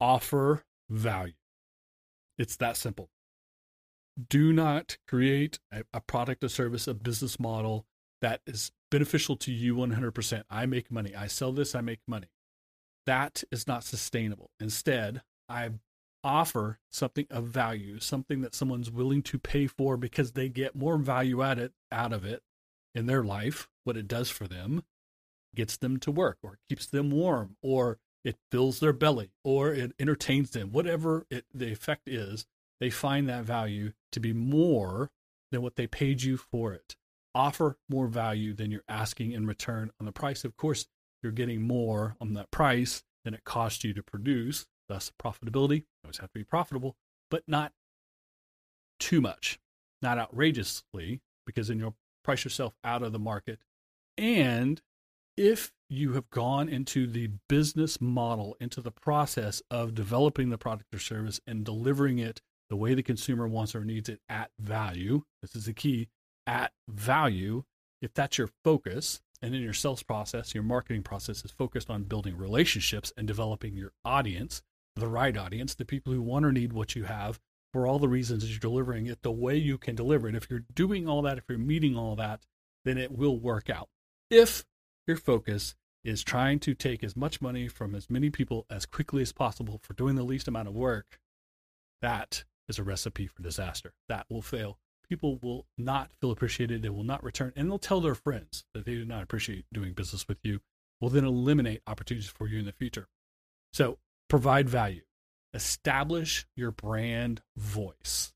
Offer 0.01 0.65
value. 0.89 1.35
It's 2.39 2.57
that 2.57 2.77
simple 2.77 3.11
do 4.29 4.53
not 4.53 4.97
create 5.07 5.59
a, 5.71 5.85
a 5.93 6.01
product, 6.01 6.43
a 6.43 6.49
service, 6.49 6.87
a 6.87 6.95
business 6.95 7.39
model 7.39 7.87
that 8.23 8.41
is 8.47 8.73
beneficial 8.91 9.37
to 9.37 9.53
you 9.53 9.75
100%. 9.75 10.43
I 10.49 10.67
make 10.67 10.91
money. 10.91 11.15
I 11.15 11.27
sell 11.27 11.53
this, 11.53 11.75
I 11.75 11.81
make 11.81 12.01
money. 12.07 12.29
That 13.05 13.45
is 13.53 13.67
not 13.69 13.85
sustainable. 13.85 14.51
Instead, 14.59 15.23
I 15.49 15.71
offer 16.25 16.79
something 16.91 17.27
of 17.31 17.45
value, 17.45 18.01
something 18.01 18.41
that 18.41 18.55
someone's 18.55 18.91
willing 18.91 19.23
to 19.23 19.39
pay 19.39 19.67
for 19.67 19.97
because 19.97 20.33
they 20.33 20.49
get 20.49 20.75
more 20.75 20.97
value 20.97 21.43
out 21.43 21.59
it 21.59 21.73
out 21.93 22.13
of 22.13 22.25
it 22.25 22.43
in 22.97 23.07
their 23.07 23.23
life, 23.23 23.69
what 23.85 23.97
it 23.97 24.09
does 24.09 24.31
for 24.31 24.49
them, 24.49 24.83
gets 25.55 25.77
them 25.77 25.99
to 25.99 26.11
work 26.11 26.39
or 26.43 26.59
keeps 26.69 26.87
them 26.87 27.11
warm 27.11 27.57
or 27.63 27.99
it 28.25 28.37
fills 28.51 28.81
their 28.81 28.93
belly 28.93 29.31
or 29.45 29.73
it 29.73 29.93
entertains 30.01 30.51
them, 30.51 30.73
whatever 30.73 31.27
it, 31.31 31.45
the 31.55 31.71
effect 31.71 32.09
is, 32.09 32.47
they 32.81 32.91
find 32.91 33.29
that 33.29 33.45
value 33.45 33.93
to 34.13 34.21
be 34.21 34.33
more 34.33 35.11
than 35.53 35.63
what 35.63 35.77
they 35.77 35.87
paid 35.87 36.23
you 36.23 36.37
for 36.37 36.73
it. 36.73 36.97
Offer 37.35 37.77
more 37.89 38.09
value 38.09 38.55
than 38.55 38.71
you're 38.71 38.83
asking 38.89 39.33
in 39.33 39.47
return 39.47 39.91
on 40.01 40.07
the 40.07 40.13
price. 40.13 40.45
Of 40.45 40.57
course, 40.57 40.87
you're 41.23 41.33
getting 41.33 41.63
more 41.63 42.17
on 42.21 42.35
that 42.35 42.51
price 42.51 43.03
than 43.25 43.35
it 43.35 43.45
cost 43.45 43.85
you 43.85 43.93
to 43.95 44.03
produce, 44.03 44.67
thus 44.89 45.13
profitability. 45.23 45.77
You 45.77 45.85
always 46.05 46.19
have 46.19 46.33
to 46.33 46.39
be 46.39 46.45
profitable, 46.45 46.97
but 47.31 47.43
not 47.47 47.73
too 48.99 49.21
much, 49.21 49.59
not 50.03 50.19
outrageously, 50.19 51.21
because 51.47 51.69
then 51.69 51.79
you'll 51.79 51.97
price 52.27 52.45
yourself 52.45 52.75
out 52.85 53.03
of 53.03 53.13
the 53.13 53.19
market 53.19 53.59
and 54.19 54.83
if 55.37 55.73
you 55.89 56.15
have 56.15 56.31
gone 56.31 56.69
into 56.69 57.07
the 57.07 57.31
business 57.49 58.01
model, 58.01 58.57
into 58.61 58.81
the 58.81 58.91
process 58.91 59.63
of 59.71 59.95
developing 59.95 60.51
the 60.51 60.59
product 60.59 60.95
or 60.95 60.99
service 60.99 61.41
and 61.47 61.65
delivering 61.65 62.19
it 62.19 62.41
the 62.71 62.77
way 62.77 62.95
the 62.95 63.03
consumer 63.03 63.47
wants 63.47 63.75
or 63.75 63.85
needs 63.85 64.09
it 64.09 64.21
at 64.29 64.51
value, 64.59 65.23
this 65.43 65.55
is 65.55 65.67
the 65.67 65.73
key 65.73 66.09
at 66.47 66.73
value. 66.89 67.63
If 68.03 68.15
that's 68.15 68.39
your 68.39 68.49
focus, 68.65 69.21
and 69.43 69.55
in 69.55 69.63
your 69.63 69.75
sales 69.75 70.03
process, 70.03 70.55
your 70.55 70.65
marketing 70.65 71.03
process 71.03 71.45
is 71.45 71.51
focused 71.51 71.91
on 71.91 72.05
building 72.05 72.37
relationships 72.37 73.13
and 73.17 73.27
developing 73.27 73.77
your 73.77 73.93
audience, 74.05 74.63
the 74.97 75.09
right 75.09 75.37
audience, 75.37 75.75
the 75.75 75.85
people 75.85 76.13
who 76.13 76.23
want 76.23 76.47
or 76.47 76.53
need 76.53 76.73
what 76.73 76.97
you 76.97 77.05
have 77.05 77.39
for 77.73 77.87
all 77.87 77.99
the 77.99 78.09
reasons 78.09 78.43
that 78.43 78.49
you're 78.49 78.59
delivering 78.59 79.07
it 79.07 79.23
the 79.23 79.31
way 79.33 79.57
you 79.57 79.79
can 79.79 79.95
deliver 79.95 80.29
it. 80.29 80.35
If 80.35 80.49
you're 80.51 80.65
doing 80.75 81.09
all 81.09 81.23
that, 81.23 81.39
if 81.39 81.45
you're 81.49 81.59
meeting 81.59 81.97
all 81.97 82.17
that, 82.17 82.47
then 82.85 82.99
it 82.99 83.13
will 83.13 83.39
work 83.39 83.69
out. 83.69 83.89
If 84.31 84.65
your 85.07 85.17
focus 85.17 85.75
is 86.05 86.23
trying 86.23 86.61
to 86.61 86.75
take 86.75 87.03
as 87.03 87.17
much 87.17 87.41
money 87.41 87.69
from 87.69 87.95
as 87.95 88.09
many 88.09 88.31
people 88.31 88.65
as 88.71 88.87
quickly 88.87 89.23
as 89.23 89.33
possible 89.33 89.81
for 89.83 89.93
doing 89.95 90.15
the 90.15 90.23
least 90.23 90.49
amount 90.49 90.69
of 90.69 90.75
work, 90.75 91.19
that 92.01 92.45
is 92.69 92.79
a 92.79 92.85
recipe 92.85 93.27
for 93.27 93.43
disaster. 93.43 93.93
That 94.09 94.27
will 94.31 94.43
fail. 94.43 94.79
People 95.09 95.39
will 95.43 95.67
not 95.77 96.13
feel 96.21 96.31
appreciated. 96.31 96.83
They 96.83 96.89
will 96.89 97.05
not 97.05 97.23
return, 97.23 97.53
and 97.57 97.71
they'll 97.71 97.79
tell 97.79 98.01
their 98.01 98.15
friends 98.15 98.65
that 98.75 98.85
they 98.85 98.95
do 98.95 99.05
not 99.05 99.23
appreciate 99.23 99.65
doing 99.73 99.93
business 99.93 100.27
with 100.27 100.39
you. 100.43 100.61
Will 101.01 101.11
then 101.11 101.25
eliminate 101.25 101.83
opportunities 101.87 102.31
for 102.31 102.49
you 102.49 102.59
in 102.59 102.65
the 102.65 102.73
future. 102.73 103.09
So 103.73 103.99
provide 104.29 104.69
value. 104.69 105.03
Establish 105.57 106.47
your 106.55 106.71
brand 106.71 107.41
voice. 107.57 108.35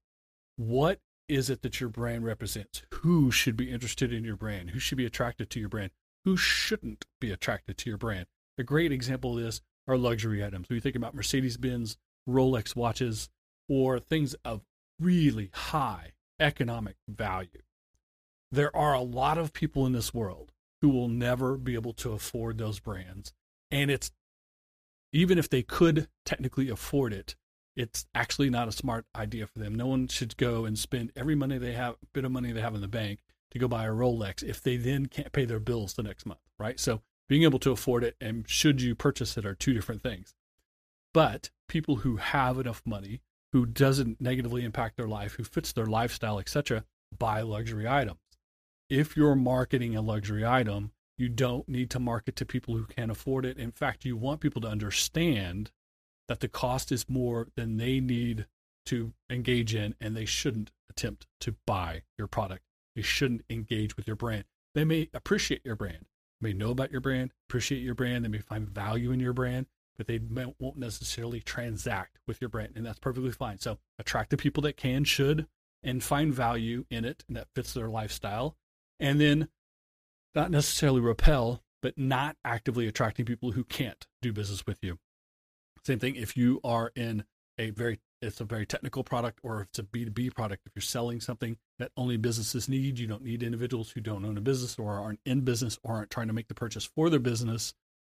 What 0.57 1.01
is 1.29 1.51
it 1.51 1.61
that 1.61 1.79
your 1.79 1.91
brand 1.91 2.25
represents? 2.25 2.81
Who 2.95 3.31
should 3.31 3.59
be 3.59 3.71
interested 3.71 4.11
in 4.11 4.25
your 4.25 4.37
brand? 4.37 4.71
Who 4.71 4.79
should 4.79 4.97
be 4.97 5.05
attracted 5.05 5.51
to 5.51 5.61
your 5.61 5.69
brand? 5.69 5.91
Who 6.25 6.39
shouldn't 6.39 7.05
be 7.21 7.31
attracted 7.31 7.77
to 7.77 7.91
your 7.91 7.99
brand? 7.99 8.25
A 8.57 8.63
great 8.63 8.91
example 8.91 9.37
of 9.37 9.45
this 9.45 9.61
are 9.87 9.99
luxury 9.99 10.43
items. 10.43 10.71
When 10.71 10.77
you 10.77 10.81
think 10.81 10.97
about 10.97 11.15
Mercedes 11.15 11.59
Benz, 11.59 11.99
Rolex 12.27 12.75
watches, 12.75 13.29
or 13.69 14.01
things 14.01 14.35
of 14.43 14.63
really 14.99 15.51
high 15.53 16.13
economic 16.41 16.97
value, 17.07 17.61
there 18.51 18.75
are 18.75 18.95
a 18.95 19.03
lot 19.03 19.37
of 19.37 19.53
people 19.53 19.85
in 19.85 19.93
this 19.93 20.15
world 20.15 20.53
who 20.81 20.89
will 20.89 21.09
never 21.09 21.59
be 21.59 21.75
able 21.75 21.93
to 21.93 22.13
afford 22.13 22.57
those 22.57 22.81
brands. 22.81 23.35
And 23.71 23.91
it's 23.91 24.11
even 25.13 25.39
if 25.39 25.49
they 25.49 25.63
could 25.63 26.09
technically 26.25 26.69
afford 26.69 27.13
it, 27.13 27.37
it's 27.77 28.07
actually 28.15 28.51
not 28.51 28.69
a 28.69 28.73
smart 28.73 29.07
idea 29.15 29.47
for 29.47 29.59
them. 29.59 29.75
No 29.75 29.87
one 29.87 30.09
should 30.09 30.37
go 30.37 30.65
and 30.65 30.79
spend 30.79 31.13
every 31.17 31.35
money 31.35 31.59
they 31.59 31.73
have, 31.73 31.97
bit 32.13 32.25
of 32.25 32.33
money 32.33 32.53
they 32.53 32.61
have 32.61 32.75
in 32.75 32.81
the 32.81 32.89
bank 32.89 33.21
to 33.51 33.59
go 33.59 33.69
buy 33.69 33.85
a 33.85 33.91
Rolex 33.91 34.43
if 34.43 34.63
they 34.63 34.77
then 34.77 35.07
can't 35.07 35.33
pay 35.33 35.45
their 35.45 35.61
bills 35.61 35.95
the 35.95 36.03
next 36.03 36.27
month, 36.27 36.41
right? 36.59 36.79
So 36.79 37.03
being 37.29 37.43
able 37.43 37.59
to 37.61 37.71
afford 37.71 38.05
it 38.05 38.17
and 38.21 38.49
should 38.49 38.83
you 38.83 38.95
purchase 38.95 39.37
it 39.37 39.47
are 39.47 39.55
two 39.55 39.73
different 39.73 40.03
things. 40.03 40.35
But 41.13 41.51
people 41.69 41.97
who 41.97 42.17
have 42.17 42.59
enough 42.59 42.83
money, 42.85 43.23
who 43.53 43.67
doesn't 43.67 44.21
negatively 44.21 44.65
impact 44.65 44.97
their 44.97 45.09
life, 45.09 45.35
who 45.35 45.45
fits 45.45 45.73
their 45.73 45.87
lifestyle, 45.87 46.39
etc., 46.39 46.85
buy 47.17 47.41
luxury 47.43 47.89
items. 47.89 48.21
If 48.89 49.17
you're 49.17 49.35
marketing 49.35 49.97
a 49.97 50.03
luxury 50.03 50.45
item, 50.47 50.93
you 51.21 51.29
don't 51.29 51.69
need 51.69 51.91
to 51.91 52.01
market 52.01 52.35
to 52.35 52.47
people 52.47 52.75
who 52.75 52.87
can't 52.87 53.11
afford 53.11 53.45
it. 53.45 53.59
In 53.59 53.73
fact, 53.73 54.07
you 54.07 54.17
want 54.17 54.41
people 54.41 54.63
to 54.63 54.69
understand 54.69 55.71
that 56.29 56.41
the 56.41 56.49
cost 56.49 56.91
is 56.91 57.11
more 57.11 57.49
than 57.57 57.77
they 57.77 58.01
need 58.01 58.47
to 58.87 59.13
engage 59.29 59.75
in, 59.75 59.95
and 60.01 60.17
they 60.17 60.25
shouldn't 60.25 60.71
attempt 60.89 61.27
to 61.41 61.55
buy 61.67 62.03
your 62.17 62.27
product. 62.27 62.63
They 62.97 63.03
shouldn't 63.03 63.45
engage 63.51 63.97
with 63.97 64.07
your 64.07 64.17
brand. 64.17 64.45
They 64.75 64.85
may 64.85 65.11
appreciate 65.13 65.61
your 65.63 65.77
brand, 65.77 66.07
may 66.41 66.55
know 66.55 66.71
about 66.71 66.91
your 66.91 67.03
brand, 67.03 67.33
appreciate 67.49 67.83
your 67.83 67.95
brand, 67.95 68.25
they 68.25 68.29
may 68.29 68.39
find 68.39 68.67
value 68.67 69.13
in 69.13 69.21
your 69.21 69.35
brand, 69.35 69.67
but 69.99 70.07
they 70.07 70.19
won't 70.19 70.79
necessarily 70.79 71.41
transact 71.41 72.19
with 72.27 72.41
your 72.41 72.49
brand, 72.49 72.73
and 72.77 72.87
that's 72.87 72.99
perfectly 72.99 73.33
fine. 73.33 73.59
So 73.59 73.79
attract 73.99 74.31
the 74.31 74.39
people 74.39 74.63
that 74.63 74.79
can, 74.79 75.05
should, 75.05 75.47
and 75.83 76.03
find 76.03 76.33
value 76.33 76.87
in 76.91 77.05
it, 77.05 77.25
and 77.29 77.37
that 77.37 77.49
fits 77.55 77.75
their 77.75 77.89
lifestyle, 77.89 78.57
and 78.99 79.21
then 79.21 79.49
not 80.35 80.51
necessarily 80.51 81.01
repel, 81.01 81.63
but 81.83 81.97
not 81.99 82.37
actively 82.45 82.87
attracting 82.87 83.25
people 83.25 83.53
who 83.53 83.65
can't 83.65 84.07
do 84.23 84.33
business 84.33 84.67
with 84.67 84.79
you. 84.83 84.99
Same 85.85 85.99
thing 85.99 86.17
if 86.17 86.37
you 86.37 86.61
are 86.63 86.93
in 86.95 87.25
a 87.59 87.71
very 87.71 88.01
it's 88.23 88.41
a 88.41 88.45
very 88.45 88.67
technical 88.67 89.03
product 89.03 89.39
or 89.43 89.63
if 89.63 89.69
it's 89.69 89.79
a 89.79 89.83
B2B 89.83 90.35
product, 90.35 90.67
if 90.67 90.73
you're 90.75 90.83
selling 90.83 91.21
something 91.21 91.57
that 91.79 91.91
only 91.97 92.19
businesses 92.19 92.69
need, 92.69 92.99
you 92.99 93.07
don't 93.07 93.25
need 93.25 93.43
individuals 93.43 93.91
who 93.91 94.01
don't 94.01 94.25
own 94.25 94.37
a 94.37 94.43
business 94.43 94.79
or 94.79 94.99
aren't 94.99 95.21
in 95.25 95.41
business 95.41 95.79
or 95.83 95.95
aren't 95.95 96.11
trying 96.11 96.27
to 96.27 96.35
make 96.35 96.49
the 96.49 96.55
purchase 96.55 96.85
for 96.85 97.09
their 97.09 97.19
business 97.19 97.73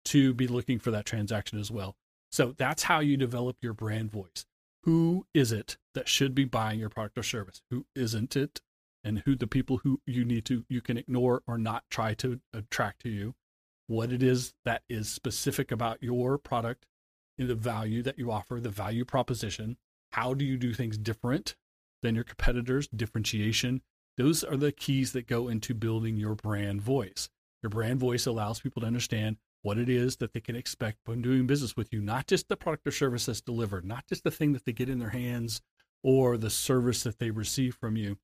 to 0.07 0.33
be 0.33 0.47
looking 0.47 0.79
for 0.79 0.91
that 0.91 1.05
transaction 1.05 1.61
as 1.61 1.71
well. 1.71 1.97
So 2.33 2.55
that's 2.57 2.85
how 2.85 3.01
you 3.01 3.17
develop 3.17 3.57
your 3.61 3.75
brand 3.75 4.11
voice. 4.11 4.47
Who 4.85 5.27
is 5.35 5.53
it 5.53 5.77
that 5.95 6.09
should 6.09 6.35
be 6.35 6.45
buying 6.45 6.81
your 6.81 6.89
product 6.89 7.19
or 7.19 7.23
service? 7.23 7.61
Who 7.71 7.85
isn't 7.95 8.37
it? 8.37 8.63
And 9.03 9.23
who 9.25 9.35
the 9.35 9.47
people 9.47 9.79
who 9.79 10.01
you 10.07 10.25
need 10.25 10.45
to 10.47 10.65
you 10.69 10.81
can 10.81 10.99
ignore 10.99 11.43
or 11.47 11.57
not 11.57 11.85
try 11.91 12.15
to 12.15 12.41
attract 12.53 13.03
to 13.03 13.09
you. 13.09 13.35
What 13.87 14.13
it 14.13 14.23
is 14.23 14.53
that 14.65 14.83
is 14.89 15.09
specific 15.09 15.73
about 15.73 16.03
your 16.03 16.39
product 16.39 16.87
the 17.47 17.55
value 17.55 18.03
that 18.03 18.19
you 18.19 18.31
offer, 18.31 18.61
the 18.61 18.71
value 18.71 19.05
proposition. 19.05 19.77
How 20.13 20.35
do 20.35 20.45
you 20.45 20.57
do 20.57 20.75
things 20.75 20.99
different 20.99 21.57
than 22.03 22.15
your 22.15 22.25
competitors? 22.25 22.89
Differentiation. 22.89 23.83
Those 24.17 24.45
are 24.45 24.57
the 24.57 24.73
keys 24.73 25.13
that 25.13 25.27
go 25.27 25.49
into 25.49 25.75
building 25.75 26.17
your 26.17 26.35
brand 26.35 26.83
voice. 26.83 27.29
Your 27.63 27.71
brand 27.71 28.01
voice 28.01 28.27
allows 28.27 28.61
people 28.61 28.81
to 28.81 28.87
understand 28.87 29.37
what 29.63 29.79
it 29.79 29.89
is 29.89 30.17
that 30.17 30.33
they 30.33 30.41
can 30.41 30.57
expect 30.57 30.99
when 31.05 31.21
doing 31.21 31.47
business 31.47 31.77
with 31.77 31.93
you, 31.93 32.01
not 32.01 32.27
just 32.27 32.49
the 32.49 32.57
product 32.57 32.87
or 32.87 32.91
service 32.91 33.27
that's 33.27 33.41
delivered, 33.41 33.85
not 33.85 34.07
just 34.07 34.25
the 34.25 34.31
thing 34.31 34.53
that 34.53 34.65
they 34.65 34.73
get 34.73 34.89
in 34.89 34.99
their 34.99 35.11
hands 35.11 35.61
or 36.03 36.39
the 36.39 36.51
service 36.51 37.03
that 37.03 37.19
they 37.19 37.31
receive 37.31 37.75
from 37.75 37.97
you, 37.97 38.17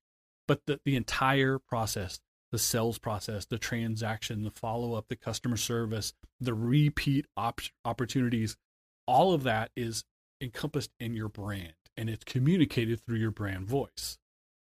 but 0.47 0.63
the, 0.67 0.81
the 0.85 0.97
entire 0.97 1.59
process 1.59 2.21
the 2.53 2.59
sales 2.59 2.97
process, 2.97 3.45
the 3.45 3.59
transaction, 3.59 4.45
the 4.45 4.53
follow 4.53 4.95
up, 4.95 5.09
the 5.09 5.17
customer 5.17 5.57
service, 5.57 6.13
the 6.41 6.55
repeat 6.55 7.27
op- 7.37 7.61
opportunities 7.85 8.57
all 9.07 9.33
of 9.33 9.43
that 9.45 9.71
is 9.77 10.05
encompassed 10.41 10.91
in 10.99 11.15
your 11.15 11.29
brand 11.29 11.75
and 11.97 12.11
it's 12.11 12.25
communicated 12.25 13.01
through 13.01 13.19
your 13.19 13.31
brand 13.31 13.67
voice. 13.67 14.19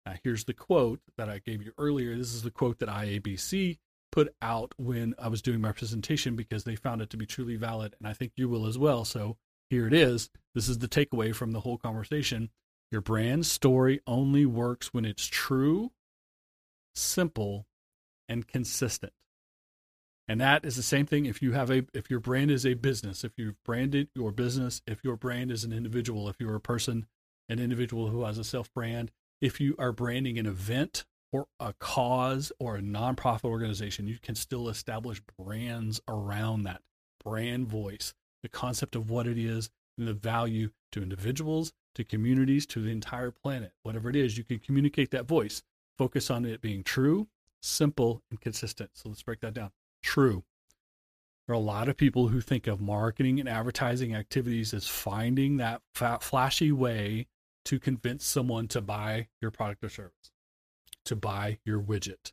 Now, 0.07 0.15
here's 0.23 0.45
the 0.45 0.55
quote 0.55 1.01
that 1.17 1.29
I 1.29 1.39
gave 1.39 1.63
you 1.63 1.73
earlier. 1.79 2.17
This 2.17 2.35
is 2.35 2.43
the 2.43 2.51
quote 2.51 2.79
that 2.79 2.89
IABC 2.89 3.79
put 4.13 4.35
out 4.41 4.75
when 4.77 5.15
I 5.19 5.29
was 5.29 5.43
doing 5.43 5.61
my 5.61 5.73
presentation 5.73 6.37
because 6.37 6.65
they 6.65 6.77
found 6.77 7.01
it 7.03 7.11
to 7.11 7.17
be 7.17 7.27
truly 7.27 7.57
valid, 7.57 7.97
and 7.99 8.07
I 8.07 8.13
think 8.13 8.33
you 8.37 8.49
will 8.49 8.67
as 8.67 8.79
well. 8.79 9.05
So 9.05 9.39
here 9.71 9.87
it 9.87 9.95
is. 9.95 10.31
This 10.55 10.69
is 10.69 10.79
the 10.79 10.89
takeaway 10.89 11.35
from 11.35 11.53
the 11.53 11.61
whole 11.61 11.79
conversation. 11.79 12.51
Your 12.95 13.01
brand 13.01 13.45
story 13.45 14.01
only 14.07 14.47
works 14.47 14.95
when 14.95 15.05
it's 15.05 15.27
true, 15.27 15.91
simple, 16.95 17.67
and 18.29 18.47
consistent. 18.47 19.13
And 20.29 20.41
that 20.41 20.65
is 20.65 20.77
the 20.77 20.83
same 20.85 21.05
thing 21.05 21.27
if 21.27 21.43
you 21.43 21.55
have 21.55 21.73
a 21.73 21.85
if 21.93 22.09
your 22.09 22.21
brand 22.21 22.53
is 22.53 22.65
a 22.65 22.75
business, 22.75 23.25
if 23.25 23.33
you've 23.37 23.61
branded 23.65 24.11
your 24.15 24.31
business, 24.31 24.81
if 24.87 25.03
your 25.03 25.17
brand 25.17 25.51
is 25.51 25.65
an 25.65 25.73
individual, 25.73 26.29
if 26.29 26.37
you're 26.39 26.55
a 26.55 26.61
person, 26.61 27.07
an 27.49 27.59
individual 27.59 28.11
who 28.11 28.23
has 28.23 28.39
a 28.39 28.45
self 28.45 28.73
brand, 28.73 29.11
if 29.41 29.61
you 29.61 29.75
are 29.77 29.91
branding 29.91 30.39
an 30.39 30.47
event 30.47 31.05
or 31.33 31.49
a 31.59 31.73
cause 31.81 32.53
or 32.61 32.77
a 32.77 32.81
nonprofit 32.81 33.47
organization, 33.51 34.07
you 34.07 34.21
can 34.23 34.37
still 34.37 34.69
establish 34.69 35.21
brands 35.37 36.01
around 36.07 36.63
that 36.63 36.83
brand 37.25 37.67
voice, 37.67 38.15
the 38.45 38.49
concept 38.49 38.95
of 38.95 39.11
what 39.11 39.27
it 39.27 39.37
is 39.37 39.69
and 39.99 40.07
the 40.07 40.15
value 40.15 40.71
to 40.93 41.03
individuals, 41.03 41.73
to 41.95 42.05
communities, 42.05 42.67
to 42.67 42.81
the 42.81 42.91
entire 42.91 43.31
planet. 43.31 43.73
Whatever 43.83 44.11
it 44.11 44.17
is, 44.17 44.37
you 44.37 44.45
can 44.45 44.59
communicate 44.59 45.11
that 45.13 45.27
voice. 45.27 45.63
Focus 45.97 46.31
on 46.31 46.45
it 46.45 46.61
being 46.61 46.83
true, 46.83 47.29
simple, 47.63 48.23
and 48.31 48.41
consistent. 48.41 48.91
So 48.95 49.09
let's 49.09 49.23
break 49.23 49.41
that 49.41 49.55
down 49.55 49.71
true. 50.03 50.45
There 51.47 51.55
are 51.55 51.59
a 51.59 51.63
lot 51.63 51.89
of 51.89 51.97
people 51.97 52.29
who 52.29 52.41
think 52.41 52.67
of 52.67 52.81
marketing 52.81 53.39
and 53.39 53.49
advertising 53.49 54.15
activities 54.15 54.73
as 54.73 54.87
finding 54.87 55.57
that 55.59 55.83
flashy 55.93 56.73
way 56.73 57.27
to 57.67 57.79
convince 57.79 58.25
someone 58.25 58.69
to 58.69 58.81
buy 58.81 59.29
your 59.41 59.51
product 59.51 59.85
or 59.85 59.89
service, 59.89 60.31
to 61.05 61.17
buy 61.17 61.59
your 61.65 61.81
widget. 61.81 62.33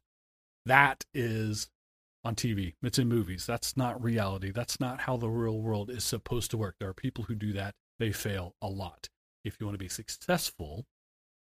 That 0.66 1.06
is 1.14 1.70
on 2.24 2.36
TV, 2.36 2.76
it's 2.84 3.00
in 3.00 3.10
movies. 3.10 3.46
That's 3.46 3.76
not 3.76 4.02
reality. 4.02 4.52
That's 4.52 4.80
not 4.80 5.02
how 5.02 5.18
the 5.18 5.30
real 5.30 5.60
world 5.60 5.90
is 5.90 6.04
supposed 6.04 6.52
to 6.52 6.58
work. 6.58 6.76
There 6.80 6.90
are 6.90 6.94
people 6.94 7.26
who 7.26 7.36
do 7.36 7.52
that, 7.54 7.74
they 8.00 8.12
fail 8.12 8.56
a 8.62 8.68
lot. 8.68 9.10
If 9.44 9.58
you 9.60 9.66
want 9.66 9.76
to 9.76 9.84
be 9.84 9.90
successful, 9.90 10.86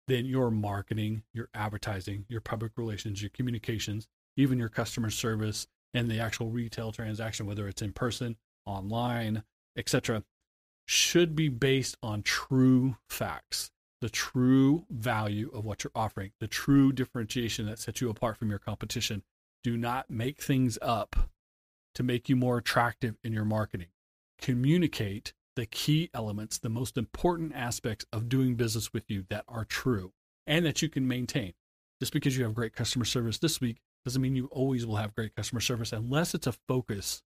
then 0.08 0.26
your 0.26 0.52
marketing, 0.52 1.24
your 1.34 1.50
advertising, 1.54 2.26
your 2.28 2.42
public 2.42 2.74
relations, 2.76 3.22
your 3.22 3.30
communications, 3.30 4.08
even 4.36 4.60
your 4.60 4.70
customer 4.70 5.10
service 5.10 5.68
and 5.94 6.10
the 6.10 6.20
actual 6.20 6.50
retail 6.50 6.92
transaction, 6.92 7.46
whether 7.46 7.68
it's 7.68 7.82
in 7.82 7.94
person, 7.94 8.38
online, 8.66 9.44
etc., 9.76 10.24
should 10.86 11.36
be 11.36 11.48
based 11.50 11.96
on 12.02 12.24
true 12.24 12.98
facts, 13.10 13.72
the 14.02 14.10
true 14.10 14.86
value 14.90 15.50
of 15.54 15.64
what 15.64 15.84
you're 15.84 15.92
offering, 15.96 16.32
the 16.40 16.48
true 16.48 16.92
differentiation 16.92 17.66
that 17.66 17.80
sets 17.80 18.02
you 18.02 18.10
apart 18.10 18.38
from 18.38 18.50
your 18.50 18.60
competition. 18.60 19.24
Do 19.64 19.78
not 19.78 20.10
make 20.10 20.42
things 20.42 20.78
up 20.82 21.30
to 21.96 22.04
make 22.04 22.30
you 22.30 22.36
more 22.36 22.58
attractive 22.58 23.16
in 23.24 23.32
your 23.32 23.46
marketing. 23.46 23.88
Communicate 24.40 25.34
the 25.56 25.66
key 25.66 26.10
elements, 26.14 26.58
the 26.58 26.70
most 26.70 26.98
important 26.98 27.54
aspects 27.56 28.06
of 28.14 28.30
doing 28.30 28.56
business 28.56 28.94
with 28.94 29.10
you 29.10 29.26
that 29.30 29.44
are 29.48 29.66
true 29.66 30.14
and 30.48 30.66
that 30.66 30.82
you 30.82 30.90
can 30.90 31.08
maintain. 31.08 31.54
Just 32.00 32.14
because 32.14 32.38
you 32.38 32.44
have 32.44 32.54
great 32.54 32.74
customer 32.74 33.06
service 33.06 33.38
this 33.38 33.62
week 33.62 33.78
doesn't 34.06 34.22
mean 34.22 34.36
you 34.36 34.48
always 34.48 34.86
will 34.86 34.96
have 34.96 35.14
great 35.14 35.36
customer 35.36 35.62
service 35.62 35.92
unless 35.92 36.34
it's 36.34 36.48
a 36.48 36.54
focus 36.68 37.22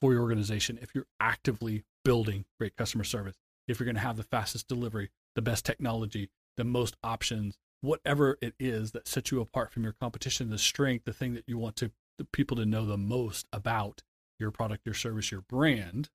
for 0.00 0.12
your 0.12 0.22
organization. 0.22 0.78
If 0.80 0.94
you're 0.94 1.06
actively 1.20 1.84
building 2.04 2.44
great 2.58 2.76
customer 2.76 3.04
service, 3.04 3.36
if 3.68 3.78
you're 3.78 3.84
going 3.84 3.96
to 3.96 4.00
have 4.00 4.16
the 4.16 4.22
fastest 4.22 4.68
delivery, 4.68 5.10
the 5.34 5.42
best 5.42 5.66
technology, 5.66 6.30
the 6.56 6.64
most 6.64 6.96
options, 7.02 7.56
whatever 7.80 8.38
it 8.40 8.54
is 8.58 8.92
that 8.92 9.06
sets 9.08 9.30
you 9.30 9.40
apart 9.40 9.72
from 9.72 9.82
your 9.82 9.92
competition, 9.92 10.50
the 10.50 10.58
strength, 10.58 11.04
the 11.04 11.12
thing 11.12 11.34
that 11.34 11.44
you 11.46 11.58
want 11.58 11.76
to 11.76 11.90
the 12.18 12.24
people 12.24 12.56
to 12.56 12.66
know 12.66 12.84
the 12.84 12.98
most 12.98 13.46
about 13.52 14.02
your 14.38 14.50
product, 14.50 14.82
your 14.84 14.94
service, 14.94 15.30
your 15.30 15.40
brand, 15.40 16.08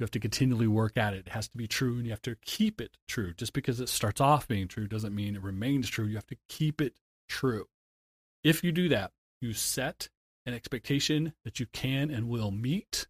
you 0.00 0.04
have 0.04 0.10
to 0.12 0.18
continually 0.18 0.66
work 0.66 0.96
at 0.96 1.12
it. 1.12 1.26
It 1.26 1.32
has 1.32 1.48
to 1.48 1.58
be 1.58 1.68
true 1.68 1.96
and 1.96 2.06
you 2.06 2.10
have 2.10 2.22
to 2.22 2.34
keep 2.42 2.80
it 2.80 2.96
true. 3.06 3.34
Just 3.34 3.52
because 3.52 3.80
it 3.80 3.90
starts 3.90 4.18
off 4.18 4.48
being 4.48 4.66
true 4.66 4.86
doesn't 4.86 5.14
mean 5.14 5.36
it 5.36 5.42
remains 5.42 5.90
true. 5.90 6.06
You 6.06 6.14
have 6.14 6.26
to 6.28 6.38
keep 6.48 6.80
it 6.80 6.94
true. 7.28 7.66
If 8.42 8.64
you 8.64 8.72
do 8.72 8.88
that, 8.88 9.12
you 9.42 9.52
set 9.52 10.08
an 10.46 10.54
expectation 10.54 11.34
that 11.44 11.60
you 11.60 11.66
can 11.66 12.10
and 12.10 12.30
will 12.30 12.50
meet 12.50 13.06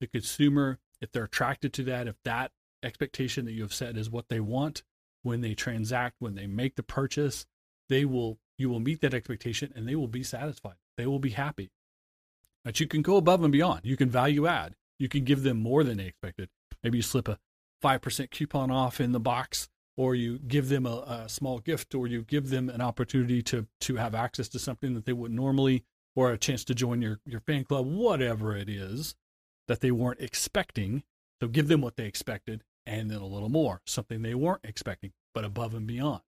the 0.00 0.06
consumer. 0.06 0.78
If 1.02 1.12
they're 1.12 1.24
attracted 1.24 1.74
to 1.74 1.84
that, 1.84 2.08
if 2.08 2.16
that 2.24 2.52
expectation 2.82 3.44
that 3.44 3.52
you 3.52 3.60
have 3.60 3.74
set 3.74 3.98
is 3.98 4.08
what 4.08 4.30
they 4.30 4.40
want 4.40 4.82
when 5.22 5.42
they 5.42 5.52
transact, 5.52 6.16
when 6.20 6.36
they 6.36 6.46
make 6.46 6.76
the 6.76 6.82
purchase, 6.82 7.44
they 7.90 8.06
will 8.06 8.38
you 8.56 8.70
will 8.70 8.80
meet 8.80 9.02
that 9.02 9.14
expectation 9.14 9.72
and 9.76 9.86
they 9.86 9.94
will 9.94 10.08
be 10.08 10.22
satisfied. 10.22 10.76
They 10.96 11.06
will 11.06 11.18
be 11.18 11.30
happy. 11.30 11.70
But 12.64 12.80
you 12.80 12.86
can 12.86 13.02
go 13.02 13.16
above 13.16 13.42
and 13.42 13.52
beyond. 13.52 13.80
You 13.84 13.96
can 13.96 14.10
value 14.10 14.46
add. 14.46 14.74
You 15.00 15.08
can 15.08 15.24
give 15.24 15.42
them 15.42 15.60
more 15.60 15.82
than 15.82 15.96
they 15.96 16.06
expected. 16.06 16.50
Maybe 16.84 16.98
you 16.98 17.02
slip 17.02 17.26
a 17.26 17.38
5% 17.82 18.30
coupon 18.30 18.70
off 18.70 19.00
in 19.00 19.12
the 19.12 19.18
box, 19.18 19.68
or 19.96 20.14
you 20.14 20.38
give 20.38 20.68
them 20.68 20.86
a, 20.86 21.24
a 21.24 21.28
small 21.28 21.58
gift, 21.58 21.94
or 21.94 22.06
you 22.06 22.22
give 22.22 22.50
them 22.50 22.68
an 22.68 22.80
opportunity 22.80 23.42
to, 23.44 23.66
to 23.80 23.96
have 23.96 24.14
access 24.14 24.48
to 24.50 24.58
something 24.58 24.94
that 24.94 25.06
they 25.06 25.12
wouldn't 25.12 25.40
normally, 25.40 25.84
or 26.14 26.30
a 26.30 26.38
chance 26.38 26.64
to 26.64 26.74
join 26.74 27.00
your, 27.00 27.18
your 27.24 27.40
fan 27.40 27.64
club, 27.64 27.86
whatever 27.86 28.54
it 28.54 28.68
is 28.68 29.14
that 29.68 29.80
they 29.80 29.90
weren't 29.90 30.20
expecting. 30.20 31.02
So 31.40 31.48
give 31.48 31.68
them 31.68 31.80
what 31.80 31.96
they 31.96 32.04
expected 32.04 32.62
and 32.86 33.10
then 33.10 33.20
a 33.20 33.26
little 33.26 33.48
more, 33.48 33.80
something 33.86 34.20
they 34.20 34.34
weren't 34.34 34.64
expecting, 34.64 35.12
but 35.34 35.44
above 35.44 35.74
and 35.74 35.86
beyond. 35.86 36.20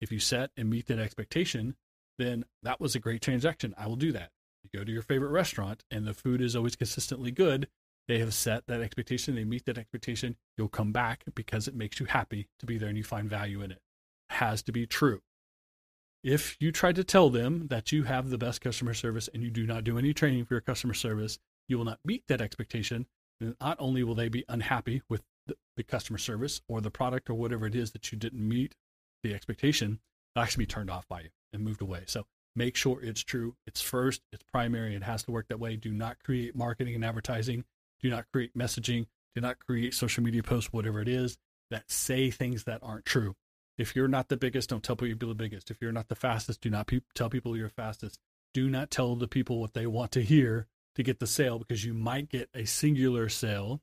If 0.00 0.12
you 0.12 0.20
set 0.20 0.50
and 0.56 0.70
meet 0.70 0.86
that 0.86 0.98
expectation, 0.98 1.76
then 2.18 2.44
that 2.62 2.80
was 2.80 2.94
a 2.94 3.00
great 3.00 3.22
transaction. 3.22 3.74
I 3.76 3.86
will 3.86 3.96
do 3.96 4.12
that. 4.12 4.30
You 4.62 4.78
go 4.78 4.84
to 4.84 4.92
your 4.92 5.02
favorite 5.02 5.30
restaurant 5.30 5.82
and 5.90 6.06
the 6.06 6.14
food 6.14 6.40
is 6.40 6.54
always 6.54 6.76
consistently 6.76 7.30
good. 7.30 7.68
They 8.06 8.18
have 8.18 8.34
set 8.34 8.66
that 8.66 8.80
expectation, 8.80 9.34
they 9.34 9.44
meet 9.44 9.64
that 9.64 9.78
expectation. 9.78 10.36
You'll 10.58 10.68
come 10.68 10.92
back 10.92 11.24
because 11.34 11.66
it 11.68 11.74
makes 11.74 11.98
you 11.98 12.06
happy 12.06 12.48
to 12.58 12.66
be 12.66 12.78
there 12.78 12.88
and 12.88 12.98
you 12.98 13.04
find 13.04 13.28
value 13.28 13.62
in 13.62 13.70
it. 13.70 13.80
it 14.30 14.34
has 14.34 14.62
to 14.64 14.72
be 14.72 14.86
true. 14.86 15.22
If 16.22 16.56
you 16.58 16.72
try 16.72 16.92
to 16.92 17.04
tell 17.04 17.28
them 17.28 17.68
that 17.68 17.92
you 17.92 18.04
have 18.04 18.30
the 18.30 18.38
best 18.38 18.60
customer 18.60 18.94
service 18.94 19.28
and 19.32 19.42
you 19.42 19.50
do 19.50 19.66
not 19.66 19.84
do 19.84 19.98
any 19.98 20.14
training 20.14 20.46
for 20.46 20.54
your 20.54 20.62
customer 20.62 20.94
service, 20.94 21.38
you 21.68 21.76
will 21.76 21.84
not 21.84 22.00
meet 22.04 22.24
that 22.28 22.40
expectation. 22.40 23.06
And 23.40 23.56
not 23.60 23.76
only 23.78 24.02
will 24.04 24.14
they 24.14 24.28
be 24.28 24.44
unhappy 24.48 25.02
with 25.08 25.22
the, 25.46 25.56
the 25.76 25.82
customer 25.82 26.18
service 26.18 26.62
or 26.68 26.80
the 26.80 26.90
product 26.90 27.28
or 27.28 27.34
whatever 27.34 27.66
it 27.66 27.74
is 27.74 27.92
that 27.92 28.10
you 28.10 28.18
didn't 28.18 28.46
meet 28.46 28.74
the 29.22 29.34
expectation, 29.34 30.00
they'll 30.34 30.44
actually 30.44 30.62
be 30.62 30.72
turned 30.72 30.90
off 30.90 31.06
by 31.08 31.20
you 31.22 31.28
and 31.52 31.62
moved 31.62 31.82
away. 31.82 32.04
So 32.06 32.24
make 32.56 32.76
sure 32.76 33.00
it's 33.02 33.22
true. 33.22 33.56
It's 33.66 33.82
first, 33.82 34.22
it's 34.32 34.44
primary, 34.50 34.94
it 34.94 35.02
has 35.02 35.24
to 35.24 35.30
work 35.30 35.48
that 35.48 35.60
way. 35.60 35.76
Do 35.76 35.92
not 35.92 36.22
create 36.22 36.56
marketing 36.56 36.94
and 36.94 37.04
advertising. 37.04 37.64
Do 38.02 38.10
not 38.10 38.26
create 38.32 38.56
messaging. 38.56 39.06
Do 39.34 39.40
not 39.40 39.58
create 39.58 39.94
social 39.94 40.22
media 40.22 40.42
posts, 40.42 40.72
whatever 40.72 41.00
it 41.00 41.08
is, 41.08 41.36
that 41.70 41.90
say 41.90 42.30
things 42.30 42.64
that 42.64 42.80
aren't 42.82 43.04
true. 43.04 43.34
If 43.76 43.96
you're 43.96 44.08
not 44.08 44.28
the 44.28 44.36
biggest, 44.36 44.70
don't 44.70 44.82
tell 44.82 44.94
people 44.94 45.08
you're 45.08 45.16
the 45.16 45.34
biggest. 45.34 45.70
If 45.70 45.78
you're 45.80 45.92
not 45.92 46.08
the 46.08 46.14
fastest, 46.14 46.60
do 46.60 46.70
not 46.70 46.86
pe- 46.86 47.00
tell 47.14 47.28
people 47.28 47.56
you're 47.56 47.68
fastest. 47.68 48.18
Do 48.52 48.70
not 48.70 48.90
tell 48.90 49.16
the 49.16 49.26
people 49.26 49.60
what 49.60 49.74
they 49.74 49.86
want 49.86 50.12
to 50.12 50.22
hear 50.22 50.68
to 50.94 51.02
get 51.02 51.18
the 51.18 51.26
sale 51.26 51.58
because 51.58 51.84
you 51.84 51.92
might 51.92 52.28
get 52.28 52.48
a 52.54 52.64
singular 52.66 53.28
sale, 53.28 53.80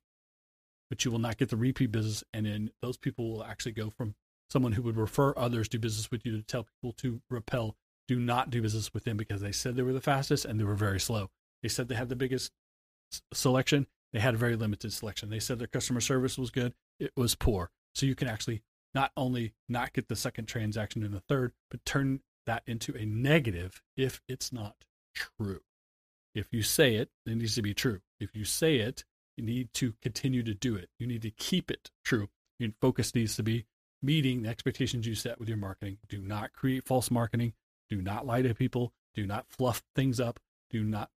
but 0.90 1.04
you 1.04 1.12
will 1.12 1.20
not 1.20 1.38
get 1.38 1.50
the 1.50 1.58
repeat 1.58 1.92
business. 1.92 2.24
And 2.34 2.46
then 2.46 2.72
those 2.82 2.98
people 2.98 3.30
will 3.30 3.44
actually 3.44 3.74
go 3.74 3.90
from 3.90 4.16
someone 4.50 4.72
who 4.74 4.82
would 4.84 4.98
refer 4.98 5.34
others 5.36 5.68
to 5.70 5.80
business 5.80 6.10
with 6.10 6.26
you 6.26 6.38
to 6.38 6.44
tell 6.44 6.64
people 6.64 6.94
to 6.94 7.22
repel. 7.30 7.76
Do 8.08 8.20
not 8.20 8.50
do 8.50 8.62
business 8.62 8.94
with 8.94 9.04
them 9.04 9.18
because 9.18 9.42
they 9.42 9.52
said 9.52 9.76
they 9.76 9.84
were 9.84 9.94
the 9.94 10.02
fastest 10.02 10.46
and 10.46 10.60
they 10.60 10.64
were 10.64 10.76
very 10.76 11.00
slow. 11.00 11.30
They 11.62 11.70
said 11.70 11.88
they 11.88 11.96
had 11.96 12.10
the 12.10 12.16
biggest 12.16 12.52
selection. 13.34 13.88
They 14.14 14.20
had 14.20 14.34
a 14.34 14.38
very 14.38 14.56
limited 14.56 14.92
selection. 14.94 15.30
They 15.30 15.40
said 15.40 15.60
their 15.60 15.68
customer 15.68 16.02
service 16.02 16.38
was 16.38 16.52
good. 16.52 16.74
It 17.00 17.12
was 17.16 17.36
poor. 17.36 17.72
So 17.96 18.06
you 18.06 18.16
can 18.16 18.28
actually 18.28 18.62
not 18.94 19.12
only 19.16 19.54
not 19.70 19.94
get 19.94 20.08
the 20.08 20.16
second 20.16 20.46
transaction 20.46 21.04
and 21.04 21.14
the 21.14 21.22
third, 21.22 21.54
but 21.70 21.86
turn 21.86 22.22
that 22.46 22.64
into 22.68 22.96
a 22.96 23.06
negative 23.06 23.82
if 23.96 24.22
it's 24.28 24.52
not 24.52 24.76
true. 25.14 25.62
If 26.34 26.48
you 26.52 26.62
say 26.62 26.96
it, 26.96 27.10
it 27.26 27.36
needs 27.36 27.56
to 27.56 27.62
be 27.62 27.74
true. 27.74 28.02
If 28.20 28.36
you 28.36 28.46
say 28.46 28.78
it, 28.78 29.04
you 29.38 29.44
need 29.44 29.74
to 29.76 29.94
continue 30.02 30.44
to 30.44 30.54
do 30.54 30.76
it. 30.76 30.90
You 31.00 31.08
need 31.08 31.22
to 31.24 31.32
keep 31.32 31.72
it 31.72 31.92
true. 32.04 32.30
Your 32.60 32.72
focus 32.82 33.16
needs 33.16 33.36
to 33.38 33.44
be 33.44 33.66
meeting 34.02 34.44
the 34.44 34.50
expectations 34.50 35.08
you 35.08 35.16
set 35.16 35.40
with 35.40 35.48
your 35.48 35.58
marketing. 35.58 35.98
Do 36.10 36.22
not 36.22 36.54
create 36.54 36.86
false 36.86 37.12
marketing. 37.12 37.54
Do 37.90 38.02
not 38.02 38.26
lie 38.26 38.42
to 38.42 38.54
people. 38.54 38.94
Do 39.16 39.26
not 39.26 39.48
fluff 39.50 39.84
things 39.96 40.20
up. 40.20 40.40
Do 40.70 40.84
not 40.84 41.10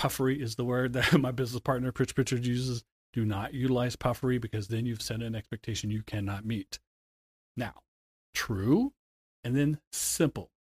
puffery 0.00 0.40
is 0.40 0.54
the 0.54 0.64
word 0.64 0.94
that 0.94 1.12
my 1.20 1.30
business 1.30 1.60
partner 1.60 1.92
Pritch 1.92 2.14
Pritchard 2.14 2.46
uses. 2.46 2.82
Do 3.12 3.24
not 3.26 3.52
utilize 3.52 3.96
puffery 3.96 4.38
because 4.38 4.68
then 4.68 4.86
you've 4.86 5.02
set 5.02 5.20
an 5.20 5.34
expectation 5.34 5.90
you 5.90 6.02
cannot 6.02 6.46
meet. 6.46 6.78
Now, 7.54 7.74
true 8.34 8.94
and 9.44 9.54
then 9.54 9.78
simple. 9.92 10.52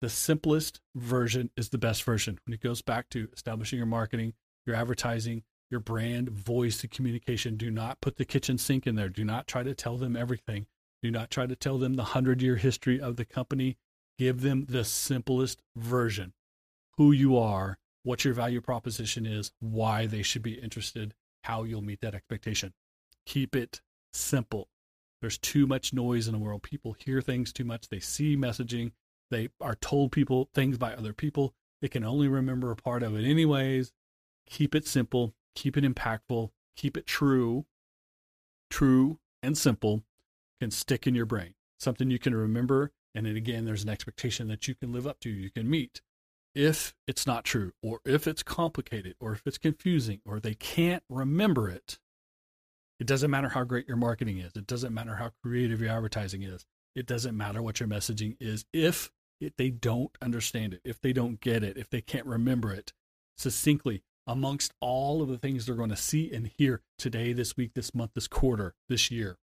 The 0.00 0.08
simplest 0.08 0.80
version 0.94 1.50
is 1.56 1.70
the 1.70 1.78
best 1.78 2.04
version. 2.04 2.38
When 2.46 2.54
it 2.54 2.60
goes 2.60 2.80
back 2.80 3.08
to 3.10 3.28
establishing 3.32 3.78
your 3.78 3.86
marketing, 3.86 4.34
your 4.66 4.76
advertising, 4.76 5.42
your 5.68 5.80
brand, 5.80 6.28
voice, 6.28 6.82
and 6.82 6.90
communication, 6.92 7.56
do 7.56 7.72
not 7.72 8.00
put 8.00 8.16
the 8.16 8.24
kitchen 8.24 8.58
sink 8.58 8.86
in 8.86 8.94
there. 8.94 9.08
Do 9.08 9.24
not 9.24 9.48
try 9.48 9.64
to 9.64 9.74
tell 9.74 9.96
them 9.96 10.14
everything. 10.14 10.66
Do 11.02 11.10
not 11.10 11.30
try 11.30 11.46
to 11.46 11.56
tell 11.56 11.78
them 11.78 11.94
the 11.94 12.02
100 12.02 12.40
year 12.40 12.56
history 12.56 13.00
of 13.00 13.16
the 13.16 13.24
company. 13.24 13.78
Give 14.16 14.42
them 14.42 14.66
the 14.68 14.84
simplest 14.84 15.60
version 15.74 16.34
who 16.98 17.10
you 17.10 17.36
are, 17.36 17.78
what 18.04 18.24
your 18.24 18.34
value 18.34 18.60
proposition 18.60 19.26
is, 19.26 19.50
why 19.58 20.06
they 20.06 20.22
should 20.22 20.42
be 20.42 20.54
interested, 20.54 21.14
how 21.42 21.64
you'll 21.64 21.82
meet 21.82 22.00
that 22.02 22.14
expectation. 22.14 22.72
Keep 23.26 23.56
it 23.56 23.80
simple. 24.12 24.68
There's 25.20 25.38
too 25.38 25.66
much 25.66 25.92
noise 25.92 26.28
in 26.28 26.32
the 26.32 26.38
world. 26.38 26.62
People 26.62 26.94
hear 26.98 27.20
things 27.20 27.52
too 27.52 27.64
much. 27.64 27.88
They 27.88 27.98
see 27.98 28.36
messaging. 28.36 28.92
They 29.30 29.48
are 29.60 29.74
told 29.74 30.12
people 30.12 30.50
things 30.54 30.78
by 30.78 30.94
other 30.94 31.12
people. 31.12 31.54
They 31.80 31.88
can 31.88 32.04
only 32.04 32.28
remember 32.28 32.70
a 32.70 32.76
part 32.76 33.02
of 33.02 33.16
it 33.16 33.24
anyways. 33.24 33.92
Keep 34.46 34.74
it 34.74 34.86
simple, 34.86 35.34
keep 35.54 35.76
it 35.76 35.84
impactful, 35.84 36.50
keep 36.76 36.96
it 36.96 37.06
true, 37.06 37.64
true 38.70 39.18
and 39.42 39.56
simple, 39.56 40.02
can 40.60 40.70
stick 40.70 41.06
in 41.06 41.14
your 41.14 41.26
brain, 41.26 41.54
something 41.80 42.10
you 42.10 42.18
can 42.18 42.34
remember. 42.34 42.92
And 43.14 43.26
then 43.26 43.36
again, 43.36 43.64
there's 43.64 43.84
an 43.84 43.88
expectation 43.88 44.48
that 44.48 44.68
you 44.68 44.74
can 44.74 44.92
live 44.92 45.06
up 45.06 45.20
to, 45.20 45.30
you 45.30 45.50
can 45.50 45.70
meet. 45.70 46.02
If 46.54 46.94
it's 47.06 47.26
not 47.26 47.44
true, 47.44 47.72
or 47.82 48.00
if 48.04 48.26
it's 48.26 48.42
complicated, 48.42 49.16
or 49.20 49.32
if 49.32 49.42
it's 49.44 49.58
confusing, 49.58 50.20
or 50.24 50.38
they 50.38 50.54
can't 50.54 51.02
remember 51.08 51.68
it, 51.68 51.98
it 53.00 53.06
doesn't 53.06 53.30
matter 53.30 53.48
how 53.48 53.64
great 53.64 53.88
your 53.88 53.96
marketing 53.96 54.38
is. 54.38 54.52
It 54.54 54.66
doesn't 54.66 54.94
matter 54.94 55.16
how 55.16 55.32
creative 55.42 55.80
your 55.80 55.90
advertising 55.90 56.42
is. 56.42 56.64
It 56.94 57.06
doesn't 57.06 57.36
matter 57.36 57.60
what 57.60 57.80
your 57.80 57.88
messaging 57.88 58.36
is. 58.38 58.64
If 58.72 59.10
it, 59.40 59.54
they 59.58 59.70
don't 59.70 60.16
understand 60.22 60.74
it, 60.74 60.80
if 60.84 61.00
they 61.00 61.12
don't 61.12 61.40
get 61.40 61.64
it, 61.64 61.76
if 61.76 61.90
they 61.90 62.00
can't 62.00 62.26
remember 62.26 62.72
it 62.72 62.92
succinctly 63.36 64.02
amongst 64.26 64.72
all 64.80 65.22
of 65.22 65.28
the 65.28 65.38
things 65.38 65.66
they're 65.66 65.74
going 65.74 65.90
to 65.90 65.96
see 65.96 66.32
and 66.32 66.50
hear 66.56 66.82
today, 66.98 67.32
this 67.32 67.56
week, 67.56 67.72
this 67.74 67.94
month, 67.94 68.12
this 68.14 68.28
quarter, 68.28 68.74
this 68.88 69.10
year, 69.10 69.38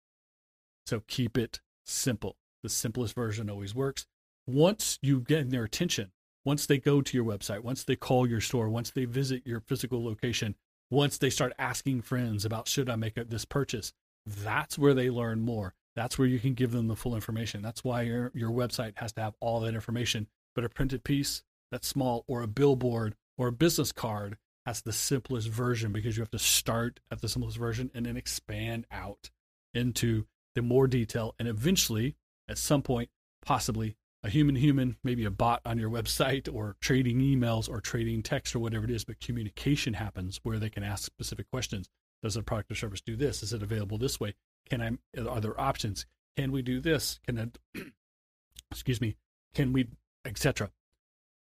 so 0.85 1.03
keep 1.07 1.37
it 1.37 1.59
simple. 1.85 2.37
The 2.63 2.69
simplest 2.69 3.15
version 3.15 3.49
always 3.49 3.75
works. 3.75 4.05
Once 4.47 4.97
you 5.01 5.19
get 5.19 5.49
their 5.49 5.63
attention, 5.63 6.11
once 6.45 6.65
they 6.65 6.77
go 6.77 7.01
to 7.01 7.17
your 7.17 7.25
website, 7.25 7.61
once 7.61 7.83
they 7.83 7.95
call 7.95 8.27
your 8.27 8.41
store, 8.41 8.69
once 8.69 8.91
they 8.91 9.05
visit 9.05 9.45
your 9.45 9.59
physical 9.59 10.03
location, 10.03 10.55
once 10.89 11.17
they 11.17 11.29
start 11.29 11.53
asking 11.57 12.01
friends 12.01 12.45
about 12.45 12.67
should 12.67 12.89
I 12.89 12.95
make 12.95 13.15
this 13.15 13.45
purchase, 13.45 13.93
that's 14.25 14.77
where 14.77 14.93
they 14.93 15.09
learn 15.09 15.41
more. 15.41 15.73
That's 15.95 16.17
where 16.17 16.27
you 16.27 16.39
can 16.39 16.53
give 16.53 16.71
them 16.71 16.87
the 16.87 16.95
full 16.95 17.15
information. 17.15 17.61
That's 17.61 17.83
why 17.83 18.03
your, 18.03 18.31
your 18.33 18.51
website 18.51 18.93
has 18.97 19.11
to 19.13 19.21
have 19.21 19.35
all 19.39 19.59
that 19.61 19.73
information. 19.73 20.27
But 20.55 20.63
a 20.63 20.69
printed 20.69 21.03
piece 21.03 21.43
that's 21.71 21.87
small, 21.87 22.25
or 22.27 22.41
a 22.41 22.47
billboard, 22.47 23.15
or 23.37 23.47
a 23.47 23.53
business 23.53 23.91
card, 23.91 24.37
that's 24.65 24.81
the 24.81 24.93
simplest 24.93 25.47
version 25.47 25.91
because 25.91 26.17
you 26.17 26.21
have 26.21 26.31
to 26.31 26.39
start 26.39 26.99
at 27.09 27.21
the 27.21 27.29
simplest 27.29 27.57
version 27.57 27.89
and 27.93 28.05
then 28.05 28.17
expand 28.17 28.85
out 28.91 29.29
into 29.73 30.25
the 30.55 30.61
more 30.61 30.87
detail, 30.87 31.33
and 31.39 31.47
eventually, 31.47 32.15
at 32.49 32.57
some 32.57 32.81
point, 32.81 33.09
possibly 33.41 33.95
a 34.23 34.29
human 34.29 34.55
human, 34.55 34.97
maybe 35.03 35.25
a 35.25 35.31
bot 35.31 35.61
on 35.65 35.79
your 35.79 35.89
website 35.89 36.53
or 36.53 36.75
trading 36.79 37.19
emails 37.19 37.67
or 37.69 37.81
trading 37.81 38.21
text 38.21 38.55
or 38.55 38.59
whatever 38.59 38.85
it 38.85 38.91
is, 38.91 39.03
but 39.03 39.19
communication 39.19 39.93
happens 39.93 40.39
where 40.43 40.59
they 40.59 40.69
can 40.69 40.83
ask 40.83 41.03
specific 41.03 41.49
questions. 41.49 41.89
Does 42.21 42.35
the 42.35 42.43
product 42.43 42.71
or 42.71 42.75
service 42.75 43.01
do 43.01 43.15
this? 43.15 43.41
Is 43.41 43.51
it 43.51 43.63
available 43.63 43.97
this 43.97 44.19
way? 44.19 44.35
Can 44.69 44.81
I, 44.81 45.19
are 45.19 45.41
there 45.41 45.59
options? 45.59 46.05
Can 46.37 46.51
we 46.51 46.61
do 46.61 46.79
this? 46.79 47.19
Can 47.25 47.39
I, 47.75 47.79
excuse 48.71 49.01
me, 49.01 49.15
can 49.55 49.73
we, 49.73 49.87
etc. 50.23 50.69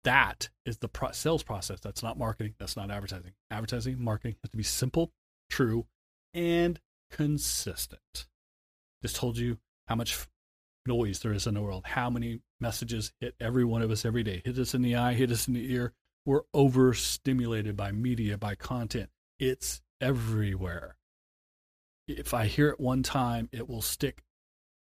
That 0.05 0.49
is 0.65 0.79
the 0.79 0.89
pro- 0.89 1.13
sales 1.13 1.43
process. 1.43 1.81
That's 1.81 2.03
not 2.03 2.19
marketing. 2.19 2.55
That's 2.59 2.77
not 2.77 2.91
advertising. 2.91 3.33
Advertising, 3.51 4.03
marketing 4.03 4.37
has 4.43 4.51
to 4.51 4.57
be 4.57 4.63
simple, 4.63 5.13
true, 5.51 5.87
and 6.33 6.81
consistent. 7.11 8.27
Just 9.03 9.17
told 9.17 9.37
you 9.37 9.59
how 9.87 9.97
much 9.97 10.29
noise 10.91 11.21
there 11.21 11.33
is 11.33 11.47
in 11.47 11.55
the 11.55 11.63
world, 11.63 11.85
how 11.87 12.11
many 12.11 12.41
messages 12.61 13.13
hit 13.21 13.37
every 13.39 13.65
one 13.65 13.81
of 13.81 13.93
us 13.93 14.05
every 14.05 14.25
day, 14.25 14.43
hit 14.45 14.59
us 14.59 14.75
in 14.75 14.83
the 14.83 14.97
eye, 14.97 15.15
hit 15.15 15.31
us 15.31 15.47
in 15.47 15.55
the 15.55 15.73
ear. 15.73 15.93
We're 16.27 16.43
overstimulated 16.53 17.77
by 17.77 17.93
media, 17.93 18.37
by 18.37 18.57
content. 18.57 19.09
It's 19.39 19.81
everywhere. 20.01 20.97
If 22.09 22.35
I 22.35 22.47
hear 22.47 22.69
it 22.71 22.81
one 22.81 23.05
time, 23.05 23.49
it 23.53 23.69
will 23.69 23.83
stick 23.83 24.25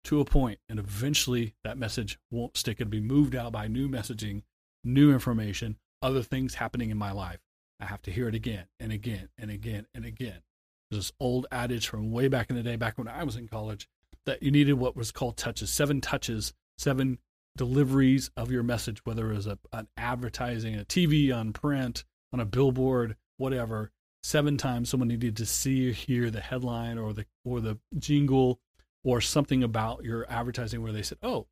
to 0.04 0.20
a 0.20 0.24
point, 0.24 0.58
and 0.70 0.78
eventually 0.78 1.54
that 1.64 1.76
message 1.76 2.18
won't 2.30 2.56
stick. 2.56 2.80
It'll 2.80 2.90
be 2.90 3.00
moved 3.00 3.36
out 3.36 3.52
by 3.52 3.68
new 3.68 3.86
messaging, 3.86 4.42
new 4.82 5.12
information, 5.12 5.76
other 6.00 6.22
things 6.22 6.54
happening 6.54 6.88
in 6.88 6.96
my 6.96 7.12
life. 7.12 7.40
I 7.78 7.84
have 7.84 8.00
to 8.02 8.10
hear 8.10 8.26
it 8.26 8.34
again 8.34 8.64
and 8.78 8.90
again 8.90 9.28
and 9.36 9.50
again 9.50 9.86
and 9.94 10.06
again. 10.06 10.40
There's 10.90 11.04
this 11.04 11.12
old 11.20 11.46
adage 11.52 11.86
from 11.86 12.10
way 12.10 12.28
back 12.28 12.48
in 12.48 12.56
the 12.56 12.62
day, 12.62 12.76
back 12.76 12.96
when 12.96 13.06
I 13.06 13.22
was 13.22 13.36
in 13.36 13.48
college, 13.48 13.86
that 14.26 14.42
you 14.42 14.50
needed 14.50 14.74
what 14.74 14.96
was 14.96 15.12
called 15.12 15.36
touches, 15.36 15.70
seven 15.70 16.00
touches, 16.00 16.52
seven 16.78 17.18
deliveries 17.56 18.30
of 18.36 18.50
your 18.50 18.62
message, 18.62 19.04
whether 19.04 19.30
it 19.30 19.36
was 19.36 19.46
a, 19.46 19.58
an 19.72 19.88
advertising, 19.96 20.76
a 20.76 20.84
TV, 20.84 21.34
on 21.34 21.52
print, 21.52 22.04
on 22.32 22.40
a 22.40 22.44
billboard, 22.44 23.16
whatever. 23.36 23.90
Seven 24.22 24.58
times 24.58 24.90
someone 24.90 25.08
needed 25.08 25.36
to 25.38 25.46
see 25.46 25.88
or 25.88 25.92
hear 25.92 26.30
the 26.30 26.40
headline 26.40 26.98
or 26.98 27.14
the 27.14 27.24
or 27.42 27.60
the 27.60 27.78
jingle 27.98 28.60
or 29.02 29.22
something 29.22 29.62
about 29.62 30.04
your 30.04 30.30
advertising 30.30 30.82
where 30.82 30.92
they 30.92 31.02
said, 31.02 31.16
"Oh, 31.22 31.46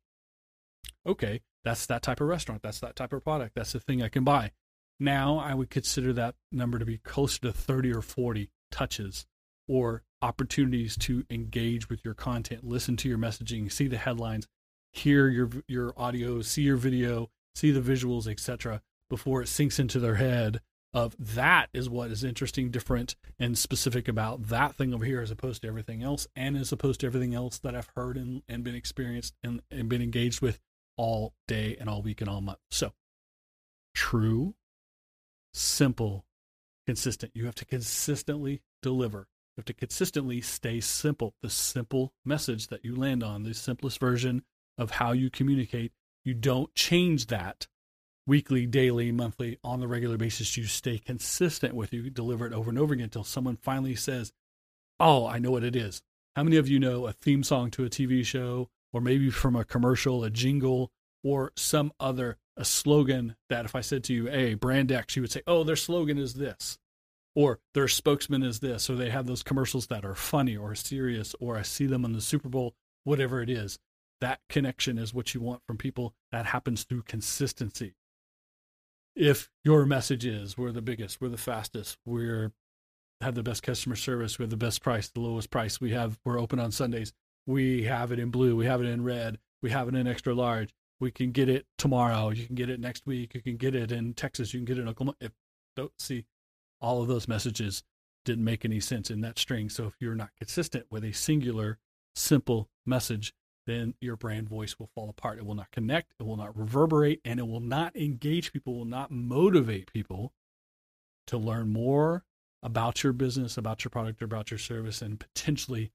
okay, 1.03 1.41
that's 1.63 1.87
that 1.87 2.03
type 2.03 2.21
of 2.21 2.27
restaurant, 2.27 2.61
that's 2.61 2.79
that 2.81 2.95
type 2.95 3.11
of 3.11 3.23
product, 3.23 3.55
that's 3.55 3.73
the 3.73 3.79
thing 3.79 4.03
I 4.03 4.09
can 4.09 4.23
buy." 4.23 4.51
Now 4.99 5.39
I 5.39 5.55
would 5.55 5.71
consider 5.71 6.13
that 6.13 6.35
number 6.51 6.77
to 6.77 6.85
be 6.85 6.99
closer 6.99 7.39
to 7.41 7.51
30 7.51 7.91
or 7.91 8.03
40 8.03 8.51
touches 8.69 9.25
or 9.69 10.03
opportunities 10.21 10.97
to 10.97 11.23
engage 11.29 11.87
with 11.89 12.03
your 12.03 12.13
content, 12.13 12.67
listen 12.67 12.97
to 12.97 13.07
your 13.07 13.17
messaging, 13.17 13.71
see 13.71 13.87
the 13.87 13.97
headlines, 13.97 14.47
hear 14.91 15.29
your 15.29 15.49
your 15.67 15.93
audio, 15.95 16.41
see 16.41 16.63
your 16.63 16.75
video, 16.75 17.29
see 17.55 17.71
the 17.71 17.79
visuals, 17.79 18.27
etc. 18.27 18.81
before 19.09 19.41
it 19.41 19.47
sinks 19.47 19.79
into 19.79 19.99
their 19.99 20.15
head 20.15 20.59
of 20.93 21.15
that 21.19 21.69
is 21.71 21.89
what 21.89 22.09
is 22.09 22.23
interesting, 22.23 22.71
different, 22.71 23.15
and 23.37 23.57
specific 23.57 24.07
about 24.07 24.47
that 24.47 24.75
thing 24.75 24.93
over 24.93 25.05
here 25.05 25.21
as 25.21 25.29
opposed 25.29 25.61
to 25.61 25.67
everything 25.67 26.01
else, 26.01 26.27
and 26.35 26.57
as 26.57 26.71
opposed 26.71 26.99
to 27.01 27.05
everything 27.05 27.35
else 27.35 27.59
that 27.59 27.75
I've 27.75 27.91
heard 27.95 28.17
and, 28.17 28.41
and 28.49 28.63
been 28.63 28.75
experienced 28.75 29.35
and, 29.43 29.61
and 29.69 29.87
been 29.87 30.01
engaged 30.01 30.41
with 30.41 30.59
all 30.97 31.33
day 31.47 31.77
and 31.79 31.87
all 31.87 32.01
week 32.01 32.21
and 32.21 32.29
all 32.29 32.41
month. 32.41 32.57
So 32.71 32.93
true, 33.93 34.55
simple, 35.53 36.25
consistent. 36.87 37.33
You 37.35 37.45
have 37.45 37.55
to 37.55 37.65
consistently 37.65 38.61
deliver 38.81 39.27
have 39.59 39.65
to 39.65 39.73
consistently 39.73 40.41
stay 40.41 40.79
simple. 40.79 41.35
The 41.41 41.49
simple 41.49 42.13
message 42.25 42.67
that 42.67 42.83
you 42.83 42.95
land 42.95 43.23
on, 43.23 43.43
the 43.43 43.53
simplest 43.53 43.99
version 43.99 44.43
of 44.77 44.91
how 44.91 45.11
you 45.11 45.29
communicate, 45.29 45.91
you 46.23 46.33
don't 46.33 46.73
change 46.75 47.27
that 47.27 47.67
weekly, 48.25 48.65
daily, 48.65 49.11
monthly, 49.11 49.57
on 49.63 49.79
the 49.79 49.87
regular 49.87 50.17
basis. 50.17 50.55
You 50.55 50.65
stay 50.65 50.97
consistent 50.97 51.73
with 51.75 51.93
you, 51.93 52.09
deliver 52.09 52.45
it 52.45 52.53
over 52.53 52.69
and 52.69 52.79
over 52.79 52.93
again 52.93 53.05
until 53.05 53.23
someone 53.23 53.57
finally 53.57 53.95
says, 53.95 54.31
Oh, 54.99 55.27
I 55.27 55.39
know 55.39 55.51
what 55.51 55.63
it 55.63 55.75
is. 55.75 56.01
How 56.35 56.43
many 56.43 56.57
of 56.57 56.67
you 56.67 56.79
know 56.79 57.07
a 57.07 57.13
theme 57.13 57.43
song 57.43 57.71
to 57.71 57.85
a 57.85 57.89
TV 57.89 58.25
show, 58.25 58.69
or 58.93 59.01
maybe 59.01 59.29
from 59.29 59.55
a 59.55 59.65
commercial, 59.65 60.23
a 60.23 60.29
jingle, 60.29 60.91
or 61.23 61.51
some 61.55 61.91
other 61.99 62.37
a 62.55 62.65
slogan 62.65 63.35
that 63.49 63.65
if 63.65 63.75
I 63.75 63.81
said 63.81 64.03
to 64.05 64.13
you, 64.13 64.27
hey, 64.27 64.53
brand 64.53 64.91
X, 64.91 65.15
you 65.15 65.21
would 65.21 65.31
say, 65.31 65.41
oh, 65.47 65.63
their 65.63 65.75
slogan 65.77 66.17
is 66.17 66.33
this 66.33 66.77
or 67.35 67.59
their 67.73 67.87
spokesman 67.87 68.43
is 68.43 68.59
this, 68.59 68.89
or 68.89 68.95
they 68.95 69.09
have 69.09 69.27
those 69.27 69.43
commercials 69.43 69.87
that 69.87 70.05
are 70.05 70.15
funny 70.15 70.57
or 70.57 70.75
serious, 70.75 71.35
or 71.39 71.57
I 71.57 71.61
see 71.61 71.85
them 71.85 72.05
on 72.05 72.13
the 72.13 72.21
Super 72.21 72.49
Bowl, 72.49 72.75
whatever 73.03 73.41
it 73.41 73.49
is. 73.49 73.79
That 74.21 74.39
connection 74.49 74.97
is 74.97 75.13
what 75.13 75.33
you 75.33 75.41
want 75.41 75.61
from 75.65 75.77
people. 75.77 76.13
That 76.31 76.47
happens 76.47 76.83
through 76.83 77.03
consistency. 77.03 77.95
If 79.15 79.49
your 79.63 79.85
message 79.85 80.25
is 80.25 80.57
we're 80.57 80.71
the 80.71 80.81
biggest, 80.81 81.21
we're 81.21 81.29
the 81.29 81.37
fastest, 81.37 81.97
we're 82.05 82.51
have 83.21 83.35
the 83.35 83.43
best 83.43 83.63
customer 83.63 83.95
service, 83.95 84.39
we 84.39 84.43
have 84.43 84.49
the 84.49 84.57
best 84.57 84.81
price, 84.81 85.09
the 85.09 85.19
lowest 85.19 85.49
price, 85.49 85.81
we 85.81 85.91
have 85.91 86.17
we're 86.23 86.39
open 86.39 86.59
on 86.59 86.71
Sundays, 86.71 87.11
we 87.45 87.83
have 87.83 88.11
it 88.11 88.19
in 88.19 88.29
blue, 88.29 88.55
we 88.55 88.65
have 88.65 88.81
it 88.81 88.87
in 88.87 89.03
red, 89.03 89.37
we 89.61 89.71
have 89.71 89.89
it 89.89 89.95
in 89.95 90.07
extra 90.07 90.33
large, 90.33 90.73
we 91.01 91.11
can 91.11 91.31
get 91.31 91.49
it 91.49 91.65
tomorrow, 91.77 92.29
you 92.29 92.45
can 92.45 92.55
get 92.55 92.69
it 92.69 92.79
next 92.79 93.05
week, 93.05 93.33
you 93.33 93.41
can 93.41 93.57
get 93.57 93.75
it 93.75 93.91
in 93.91 94.13
Texas, 94.13 94.53
you 94.53 94.59
can 94.59 94.65
get 94.65 94.77
it 94.77 94.81
in 94.81 94.87
Oklahoma. 94.87 95.17
If 95.19 95.31
don't 95.75 95.91
see 95.99 96.25
all 96.81 97.01
of 97.01 97.07
those 97.07 97.27
messages 97.27 97.83
didn't 98.25 98.43
make 98.43 98.65
any 98.65 98.79
sense 98.79 99.09
in 99.09 99.21
that 99.21 99.39
string. 99.39 99.69
So 99.69 99.85
if 99.85 99.93
you're 99.99 100.15
not 100.15 100.31
consistent 100.37 100.85
with 100.89 101.03
a 101.03 101.13
singular, 101.13 101.79
simple 102.15 102.69
message, 102.85 103.33
then 103.65 103.93
your 104.01 104.15
brand 104.15 104.49
voice 104.49 104.77
will 104.79 104.89
fall 104.95 105.09
apart. 105.09 105.37
It 105.37 105.45
will 105.45 105.55
not 105.55 105.71
connect, 105.71 106.13
it 106.19 106.23
will 106.23 106.37
not 106.37 106.57
reverberate, 106.57 107.21
and 107.23 107.39
it 107.39 107.47
will 107.47 107.59
not 107.59 107.95
engage 107.95 108.51
people, 108.51 108.75
will 108.75 108.85
not 108.85 109.11
motivate 109.11 109.93
people 109.93 110.33
to 111.27 111.37
learn 111.37 111.69
more 111.69 112.23
about 112.63 113.03
your 113.03 113.13
business, 113.13 113.57
about 113.57 113.83
your 113.83 113.89
product, 113.89 114.21
or 114.21 114.25
about 114.25 114.51
your 114.51 114.57
service, 114.57 115.01
and 115.01 115.19
potentially 115.19 115.91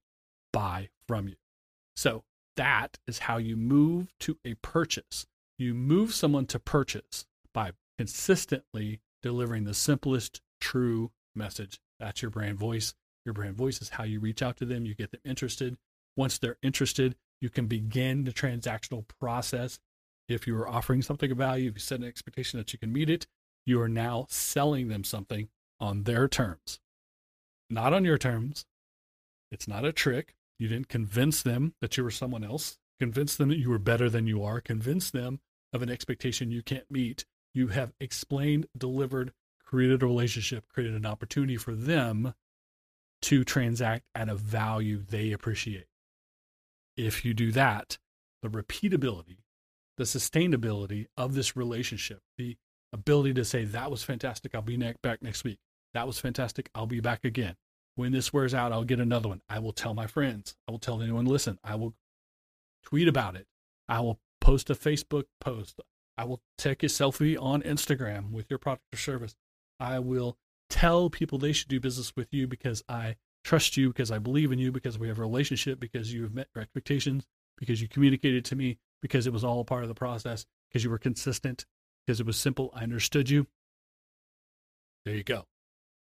buy 0.53 0.89
from 1.07 1.27
you. 1.27 1.35
So 1.95 2.23
that 2.55 2.97
is 3.07 3.19
how 3.19 3.37
you 3.37 3.57
move 3.57 4.07
to 4.21 4.37
a 4.45 4.55
purchase. 4.55 5.27
You 5.57 5.73
move 5.73 6.13
someone 6.13 6.45
to 6.47 6.59
purchase 6.59 7.25
by 7.53 7.71
consistently 7.97 9.01
delivering 9.21 9.65
the 9.65 9.73
simplest, 9.73 10.41
true 10.59 11.11
message. 11.35 11.79
That's 11.99 12.21
your 12.21 12.31
brand 12.31 12.57
voice. 12.57 12.93
Your 13.25 13.33
brand 13.33 13.55
voice 13.55 13.81
is 13.81 13.89
how 13.89 14.03
you 14.03 14.19
reach 14.19 14.41
out 14.41 14.57
to 14.57 14.65
them, 14.65 14.85
you 14.85 14.93
get 14.93 15.11
them 15.11 15.21
interested. 15.25 15.77
Once 16.15 16.37
they're 16.37 16.57
interested, 16.61 17.15
you 17.41 17.49
can 17.49 17.65
begin 17.65 18.23
the 18.23 18.31
transactional 18.31 19.05
process. 19.19 19.79
If 20.29 20.47
you 20.47 20.55
are 20.57 20.67
offering 20.67 21.01
something 21.01 21.31
of 21.31 21.37
value, 21.37 21.69
if 21.69 21.75
you 21.75 21.79
set 21.79 21.99
an 21.99 22.07
expectation 22.07 22.57
that 22.59 22.71
you 22.71 22.79
can 22.79 22.93
meet 22.93 23.09
it, 23.09 23.27
you 23.65 23.81
are 23.81 23.89
now 23.89 24.27
selling 24.29 24.87
them 24.87 25.03
something 25.03 25.49
on 25.79 26.03
their 26.03 26.27
terms, 26.27 26.79
not 27.69 27.93
on 27.93 28.05
your 28.05 28.17
terms. 28.17 28.65
It's 29.51 29.67
not 29.67 29.85
a 29.85 29.91
trick. 29.91 30.35
You 30.59 30.67
didn't 30.67 30.87
convince 30.87 31.41
them 31.41 31.73
that 31.81 31.97
you 31.97 32.03
were 32.03 32.11
someone 32.11 32.43
else, 32.43 32.77
convince 32.99 33.35
them 33.35 33.49
that 33.49 33.57
you 33.57 33.69
were 33.69 33.79
better 33.79 34.09
than 34.09 34.27
you 34.27 34.43
are, 34.43 34.61
convince 34.61 35.11
them 35.11 35.39
of 35.73 35.81
an 35.81 35.89
expectation 35.89 36.51
you 36.51 36.63
can't 36.63 36.89
meet. 36.89 37.25
You 37.53 37.67
have 37.67 37.93
explained, 37.99 38.67
delivered, 38.77 39.33
created 39.65 40.03
a 40.03 40.05
relationship, 40.05 40.67
created 40.69 40.95
an 40.95 41.05
opportunity 41.05 41.57
for 41.57 41.73
them 41.73 42.33
to 43.23 43.43
transact 43.43 44.05
at 44.13 44.29
a 44.29 44.35
value 44.35 45.01
they 45.01 45.31
appreciate. 45.31 45.87
If 46.95 47.25
you 47.25 47.33
do 47.33 47.51
that, 47.53 47.97
the 48.41 48.49
repeatability, 48.49 49.37
the 49.97 50.03
sustainability 50.03 51.07
of 51.17 51.33
this 51.33 51.55
relationship, 51.55 52.19
the 52.37 52.57
ability 52.93 53.33
to 53.33 53.45
say, 53.45 53.65
that 53.65 53.89
was 53.89 54.03
fantastic, 54.03 54.53
I'll 54.53 54.61
be 54.61 54.77
ne- 54.77 54.95
back 55.01 55.21
next 55.21 55.43
week. 55.43 55.59
That 55.93 56.07
was 56.07 56.19
fantastic, 56.19 56.69
I'll 56.75 56.85
be 56.85 56.99
back 56.99 57.25
again. 57.25 57.55
When 57.95 58.11
this 58.11 58.33
wears 58.33 58.53
out, 58.53 58.71
I'll 58.73 58.83
get 58.83 58.99
another 58.99 59.29
one. 59.29 59.41
I 59.49 59.59
will 59.59 59.71
tell 59.71 59.93
my 59.93 60.05
friends. 60.05 60.55
I 60.67 60.71
will 60.71 60.79
tell 60.79 61.01
anyone, 61.01 61.25
listen, 61.25 61.57
I 61.63 61.75
will 61.75 61.95
tweet 62.83 63.07
about 63.07 63.35
it. 63.35 63.47
I 63.87 64.01
will 64.01 64.19
post 64.41 64.69
a 64.69 64.75
Facebook 64.75 65.25
post. 65.39 65.79
I 66.17 66.25
will 66.25 66.41
take 66.57 66.83
a 66.83 66.87
selfie 66.87 67.41
on 67.41 67.61
Instagram 67.61 68.31
with 68.31 68.49
your 68.49 68.59
product 68.59 68.83
or 68.93 68.97
service. 68.97 69.35
I 69.79 69.99
will 69.99 70.37
tell 70.69 71.09
people 71.09 71.37
they 71.37 71.51
should 71.51 71.67
do 71.67 71.79
business 71.79 72.15
with 72.15 72.33
you 72.33 72.47
because 72.47 72.83
I 72.89 73.15
trust 73.43 73.77
you, 73.77 73.89
because 73.89 74.11
I 74.11 74.19
believe 74.19 74.51
in 74.51 74.59
you, 74.59 74.71
because 74.71 74.97
we 74.97 75.07
have 75.07 75.19
a 75.19 75.21
relationship, 75.21 75.79
because 75.79 76.13
you 76.13 76.23
have 76.23 76.33
met 76.33 76.47
your 76.55 76.61
expectations, 76.61 77.25
because 77.57 77.81
you 77.81 77.87
communicated 77.87 78.45
to 78.45 78.55
me, 78.55 78.77
because 79.01 79.27
it 79.27 79.33
was 79.33 79.43
all 79.43 79.63
part 79.63 79.83
of 79.83 79.89
the 79.89 79.95
process, 79.95 80.45
because 80.69 80.83
you 80.83 80.89
were 80.89 80.97
consistent, 80.97 81.65
because 82.05 82.19
it 82.19 82.25
was 82.25 82.37
simple. 82.37 82.71
I 82.73 82.83
understood 82.83 83.29
you. 83.29 83.47
There 85.05 85.15
you 85.15 85.23
go. 85.23 85.45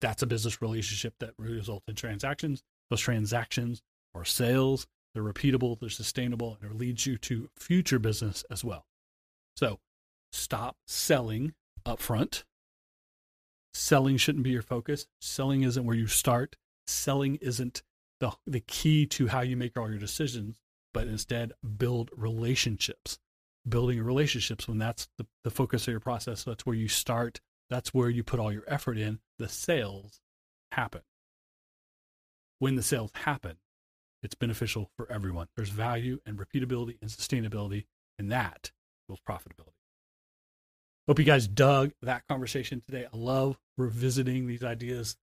That's 0.02 0.24
a 0.24 0.28
business 0.28 0.62
relationship 0.62 1.14
that 1.20 1.34
results 1.38 1.86
in 1.88 1.96
transactions. 1.96 2.64
Those 2.90 3.02
transactions 3.02 3.82
are 4.16 4.26
sales. 4.26 4.88
They're 5.14 5.24
repeatable, 5.24 5.80
they're 5.80 5.90
sustainable, 5.90 6.58
and 6.62 6.72
it 6.72 6.78
leads 6.78 7.08
you 7.08 7.18
to 7.18 7.50
future 7.58 7.98
business 7.98 8.44
as 8.52 8.64
well. 8.64 8.86
So 9.56 9.80
stop 10.32 10.78
selling 10.86 11.54
upfront 11.88 12.44
selling 13.78 14.18
shouldn't 14.18 14.44
be 14.44 14.50
your 14.50 14.62
focus. 14.62 15.08
Selling 15.22 15.64
isn't 15.64 15.86
where 15.86 15.96
you 15.96 16.08
start. 16.08 16.56
Selling 16.88 17.36
isn't 17.36 17.84
the, 18.20 18.32
the 18.46 18.60
key 18.62 19.06
to 19.06 19.28
how 19.28 19.42
you 19.42 19.56
make 19.56 19.78
all 19.78 19.90
your 19.90 20.00
decisions, 20.00 20.60
but 20.94 21.08
instead 21.08 21.54
build 21.78 22.10
relationships. 22.16 23.20
building 23.68 24.02
relationships 24.02 24.68
when 24.68 24.78
that's 24.78 25.08
the, 25.18 25.26
the 25.44 25.52
focus 25.52 25.88
of 25.88 25.92
your 25.92 26.00
process. 26.00 26.44
So 26.44 26.52
that's 26.52 26.66
where 26.66 26.76
you 26.76 26.88
start. 26.88 27.42
That's 27.70 27.94
where 27.94 28.10
you 28.10 28.24
put 28.24 28.40
all 28.40 28.52
your 28.52 28.64
effort 28.68 28.98
in. 28.98 29.20
The 29.40 29.50
sales 29.50 30.22
happen. 30.72 31.02
When 32.60 32.76
the 32.76 32.84
sales 32.84 33.12
happen, 33.14 33.58
it's 34.24 34.36
beneficial 34.36 34.90
for 34.98 35.12
everyone. 35.12 35.48
There's 35.56 35.70
value 35.70 36.20
and 36.26 36.38
repeatability 36.38 36.98
and 37.02 37.10
sustainability, 37.10 37.86
and 38.18 38.32
that 38.32 38.72
builds 39.08 39.22
profitability. 39.28 39.77
Hope 41.08 41.20
you 41.20 41.26
guys 41.26 41.48
dug 41.48 41.94
that 42.02 42.28
conversation 42.28 42.82
today. 42.82 43.06
I 43.06 43.16
love 43.16 43.58
revisiting 43.78 44.46
these 44.46 44.64
ideas, 44.64 45.16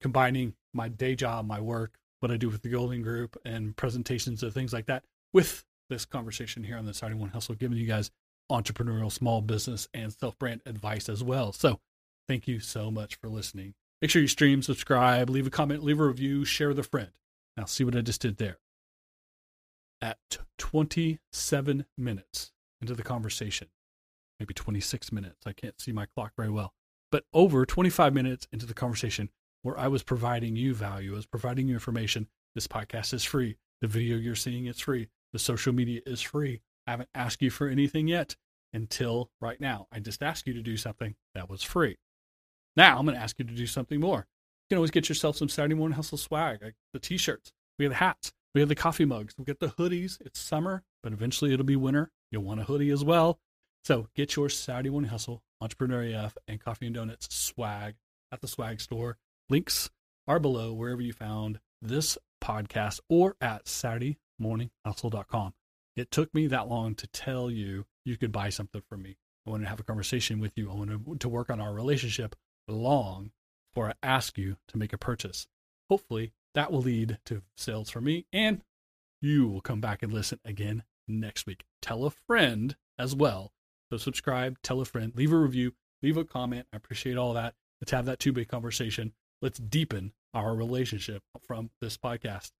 combining 0.00 0.54
my 0.74 0.88
day 0.88 1.14
job, 1.14 1.46
my 1.46 1.60
work, 1.60 1.98
what 2.18 2.32
I 2.32 2.36
do 2.36 2.48
with 2.48 2.62
the 2.62 2.68
Golden 2.68 3.02
Group, 3.02 3.36
and 3.44 3.76
presentations 3.76 4.42
of 4.42 4.52
things 4.52 4.72
like 4.72 4.86
that 4.86 5.04
with 5.32 5.64
this 5.88 6.04
conversation 6.04 6.64
here 6.64 6.76
on 6.76 6.84
the 6.84 6.92
Saturday 6.92 7.16
Morning 7.16 7.32
Hustle, 7.32 7.54
giving 7.54 7.78
you 7.78 7.86
guys 7.86 8.10
entrepreneurial, 8.50 9.12
small 9.12 9.40
business, 9.40 9.88
and 9.94 10.12
self 10.12 10.36
brand 10.36 10.62
advice 10.66 11.08
as 11.08 11.22
well. 11.22 11.52
So, 11.52 11.78
thank 12.26 12.48
you 12.48 12.58
so 12.58 12.90
much 12.90 13.14
for 13.20 13.28
listening. 13.28 13.74
Make 14.02 14.10
sure 14.10 14.20
you 14.20 14.26
stream, 14.26 14.62
subscribe, 14.62 15.30
leave 15.30 15.46
a 15.46 15.50
comment, 15.50 15.84
leave 15.84 16.00
a 16.00 16.06
review, 16.06 16.44
share 16.44 16.68
with 16.68 16.78
a 16.80 16.82
friend. 16.82 17.10
Now, 17.56 17.66
see 17.66 17.84
what 17.84 17.94
I 17.94 18.00
just 18.00 18.20
did 18.20 18.38
there. 18.38 18.58
At 20.02 20.38
27 20.58 21.86
minutes 21.96 22.52
into 22.80 22.94
the 22.94 23.02
conversation, 23.04 23.68
maybe 24.38 24.54
26 24.54 25.12
minutes, 25.12 25.46
I 25.46 25.52
can't 25.52 25.80
see 25.80 25.92
my 25.92 26.06
clock 26.06 26.32
very 26.36 26.50
well, 26.50 26.72
but 27.10 27.24
over 27.32 27.64
25 27.66 28.14
minutes 28.14 28.46
into 28.52 28.66
the 28.66 28.74
conversation 28.74 29.30
where 29.62 29.78
I 29.78 29.88
was 29.88 30.02
providing 30.02 30.56
you 30.56 30.74
value, 30.74 31.12
I 31.12 31.16
was 31.16 31.26
providing 31.26 31.68
you 31.68 31.74
information. 31.74 32.28
This 32.54 32.66
podcast 32.66 33.12
is 33.12 33.24
free. 33.24 33.56
The 33.80 33.88
video 33.88 34.16
you're 34.16 34.34
seeing 34.34 34.66
is 34.66 34.80
free. 34.80 35.08
The 35.32 35.38
social 35.38 35.72
media 35.72 36.00
is 36.06 36.20
free. 36.20 36.62
I 36.86 36.92
haven't 36.92 37.10
asked 37.14 37.42
you 37.42 37.50
for 37.50 37.68
anything 37.68 38.08
yet 38.08 38.36
until 38.72 39.30
right 39.40 39.60
now. 39.60 39.86
I 39.92 40.00
just 40.00 40.22
asked 40.22 40.46
you 40.46 40.54
to 40.54 40.62
do 40.62 40.76
something 40.76 41.14
that 41.34 41.50
was 41.50 41.62
free. 41.62 41.98
Now 42.76 42.98
I'm 42.98 43.04
going 43.04 43.16
to 43.16 43.22
ask 43.22 43.38
you 43.38 43.44
to 43.44 43.54
do 43.54 43.66
something 43.66 44.00
more. 44.00 44.18
You 44.18 44.74
can 44.74 44.78
always 44.78 44.90
get 44.90 45.08
yourself 45.08 45.36
some 45.36 45.48
Saturday 45.48 45.74
morning 45.74 45.96
hustle 45.96 46.18
swag, 46.18 46.62
like 46.62 46.74
the 46.92 46.98
t-shirts. 46.98 47.52
We 47.78 47.84
have 47.84 47.92
the 47.92 47.96
hats. 47.96 48.32
We 48.54 48.60
have 48.60 48.68
the 48.68 48.74
coffee 48.74 49.04
mugs. 49.04 49.34
We 49.38 49.44
get 49.44 49.60
the 49.60 49.68
hoodies. 49.68 50.20
It's 50.20 50.40
summer, 50.40 50.82
but 51.02 51.12
eventually 51.12 51.52
it'll 51.52 51.66
be 51.66 51.76
winter. 51.76 52.10
You'll 52.30 52.42
want 52.42 52.60
a 52.60 52.64
hoodie 52.64 52.90
as 52.90 53.04
well. 53.04 53.38
So 53.84 54.08
get 54.14 54.36
your 54.36 54.48
Saturday 54.48 54.90
morning 54.90 55.10
hustle, 55.10 55.42
Entrepreneur 55.60 56.02
AF, 56.02 56.36
and 56.46 56.60
Coffee 56.60 56.86
and 56.86 56.94
Donuts 56.94 57.34
swag 57.34 57.94
at 58.32 58.40
the 58.40 58.48
swag 58.48 58.80
store. 58.80 59.18
Links 59.48 59.90
are 60.26 60.38
below 60.38 60.72
wherever 60.72 61.00
you 61.00 61.12
found 61.12 61.60
this 61.80 62.18
podcast 62.42 63.00
or 63.08 63.36
at 63.40 63.64
SaturdayMorningHustle.com. 63.64 65.54
It 65.96 66.10
took 66.10 66.32
me 66.34 66.46
that 66.46 66.68
long 66.68 66.94
to 66.96 67.06
tell 67.08 67.50
you 67.50 67.86
you 68.04 68.16
could 68.16 68.30
buy 68.30 68.50
something 68.50 68.82
from 68.88 69.02
me. 69.02 69.16
I 69.46 69.50
wanted 69.50 69.64
to 69.64 69.70
have 69.70 69.80
a 69.80 69.84
conversation 69.84 70.38
with 70.38 70.52
you. 70.56 70.70
I 70.70 70.74
wanted 70.74 71.20
to 71.20 71.28
work 71.28 71.50
on 71.50 71.60
our 71.60 71.72
relationship 71.72 72.36
long 72.68 73.32
before 73.72 73.90
I 73.90 73.94
ask 74.02 74.36
you 74.36 74.56
to 74.68 74.78
make 74.78 74.92
a 74.92 74.98
purchase. 74.98 75.46
Hopefully, 75.88 76.32
that 76.54 76.70
will 76.70 76.82
lead 76.82 77.18
to 77.26 77.42
sales 77.56 77.90
for 77.90 78.00
me, 78.00 78.26
and 78.32 78.62
you 79.22 79.48
will 79.48 79.60
come 79.60 79.80
back 79.80 80.02
and 80.02 80.12
listen 80.12 80.40
again 80.44 80.82
next 81.06 81.46
week. 81.46 81.64
Tell 81.80 82.04
a 82.04 82.10
friend 82.10 82.76
as 82.98 83.14
well. 83.14 83.52
So, 83.90 83.96
subscribe, 83.96 84.58
tell 84.62 84.80
a 84.80 84.84
friend, 84.84 85.12
leave 85.16 85.32
a 85.32 85.36
review, 85.36 85.72
leave 86.02 86.16
a 86.16 86.24
comment. 86.24 86.66
I 86.72 86.76
appreciate 86.76 87.16
all 87.16 87.34
that. 87.34 87.54
Let's 87.80 87.92
have 87.92 88.06
that 88.06 88.18
two 88.18 88.32
way 88.32 88.44
conversation. 88.44 89.12
Let's 89.40 89.58
deepen 89.58 90.12
our 90.34 90.54
relationship 90.54 91.22
from 91.46 91.70
this 91.80 91.96
podcast. 91.96 92.50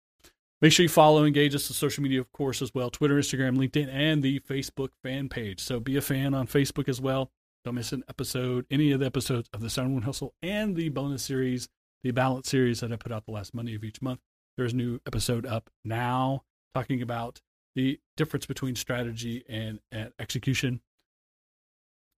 Make 0.61 0.73
sure 0.73 0.83
you 0.83 0.89
follow, 0.89 1.25
engage 1.25 1.55
us 1.55 1.71
on 1.71 1.75
social 1.75 2.03
media, 2.03 2.21
of 2.21 2.33
course, 2.33 2.63
as 2.63 2.75
well 2.75 2.91
Twitter, 2.91 3.15
Instagram, 3.17 3.57
LinkedIn, 3.57 3.89
and 3.93 4.23
the 4.23 4.41
Facebook 4.41 4.89
fan 5.05 5.29
page. 5.29 5.61
So 5.61 5.79
be 5.79 5.97
a 5.97 6.01
fan 6.01 6.35
on 6.35 6.49
Facebook 6.49 6.89
as 6.89 7.01
well. 7.01 7.31
Don't 7.65 7.77
miss 7.77 7.93
an 7.93 8.03
episode, 8.09 8.67
any 8.71 8.93
of 8.93 9.01
the 9.01 9.07
episodes 9.07 9.49
of 9.53 9.61
the 9.61 9.71
Saturday 9.71 9.91
Morning 9.91 10.07
Hustle 10.07 10.35
and 10.43 10.75
the 10.75 10.89
bonus 10.89 11.23
series, 11.23 11.69
the 12.03 12.11
Balance 12.11 12.49
series 12.49 12.81
that 12.81 12.93
I 12.93 12.97
put 12.97 13.13
out 13.13 13.27
the 13.27 13.33
last 13.33 13.55
Monday 13.55 13.75
of 13.75 13.85
each 13.85 14.03
month. 14.03 14.21
There's 14.57 14.73
a 14.73 14.77
new 14.77 15.01
episode 15.07 15.47
up 15.47 15.71
now 15.85 16.43
talking 16.75 17.03
about 17.03 17.41
the 17.77 18.01
difference 18.17 18.47
between 18.47 18.75
strategy 18.75 19.45
and, 19.49 19.79
and 19.93 20.13
execution. 20.19 20.81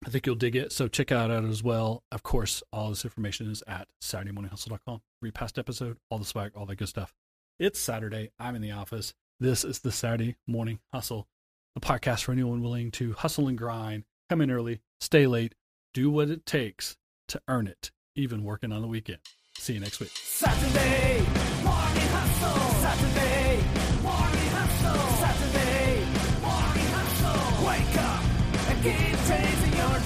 I 0.07 0.09
think 0.09 0.27
you'll 0.27 0.35
dig 0.37 0.57
it. 0.57 0.73
So 0.73 0.89
check 0.89 1.09
that 1.09 1.31
out 1.31 1.45
as 1.45 1.63
well. 1.63 2.05
Of 2.11 2.23
course, 2.23 2.63
all 2.73 2.89
this 2.89 3.05
information 3.05 3.51
is 3.51 3.63
at 3.67 3.89
SaturdayMorningHustle.com. 4.03 5.03
Read 5.21 5.35
past 5.35 5.59
episode, 5.59 5.99
all 6.09 6.19
the 6.19 6.25
swag, 6.25 6.53
all 6.55 6.65
that 6.67 6.77
good 6.77 6.89
stuff. 6.89 7.13
It's 7.59 7.79
Saturday. 7.79 8.31
I'm 8.39 8.57
in 8.57 8.63
the 8.63 8.71
office. 8.71 9.13
This 9.39 9.65
is 9.65 9.81
the 9.81 9.93
Saturday 9.93 10.37
Morning 10.47 10.81
Hustle, 10.93 11.29
a 11.77 11.81
podcast 11.81 12.25
for 12.25 12.33
anyone 12.33 12.63
willing 12.63 12.91
to 12.93 13.13
hustle 13.13 13.49
and 13.49 13.59
grind, 13.59 14.05
come 14.31 14.41
in 14.41 14.51
early, 14.51 14.81
stay 15.01 15.27
late, 15.27 15.55
do 15.93 16.11
what 16.11 16.31
it 16.31 16.47
takes 16.47 16.97
to 17.29 17.41
earn 17.49 17.67
it, 17.67 17.91
even 18.17 18.45
working 18.45 18.73
on 18.73 18.83
the 18.83 18.89
weekend. 18.89 19.19
See 19.59 19.75
you 19.75 19.81
next 19.81 20.01
week. 20.01 20.11
Saturday 20.15 21.19
Morning 21.63 22.09
Hustle. 22.09 22.81
Saturday 22.81 23.63
Morning 24.03 24.49
Hustle. 24.53 25.17
Saturday 25.21 26.05
Morning 26.41 26.91
Hustle. 26.93 27.67
Wake 27.67 27.99
up 27.99 28.71
and 28.71 28.83
chasing. 28.83 29.60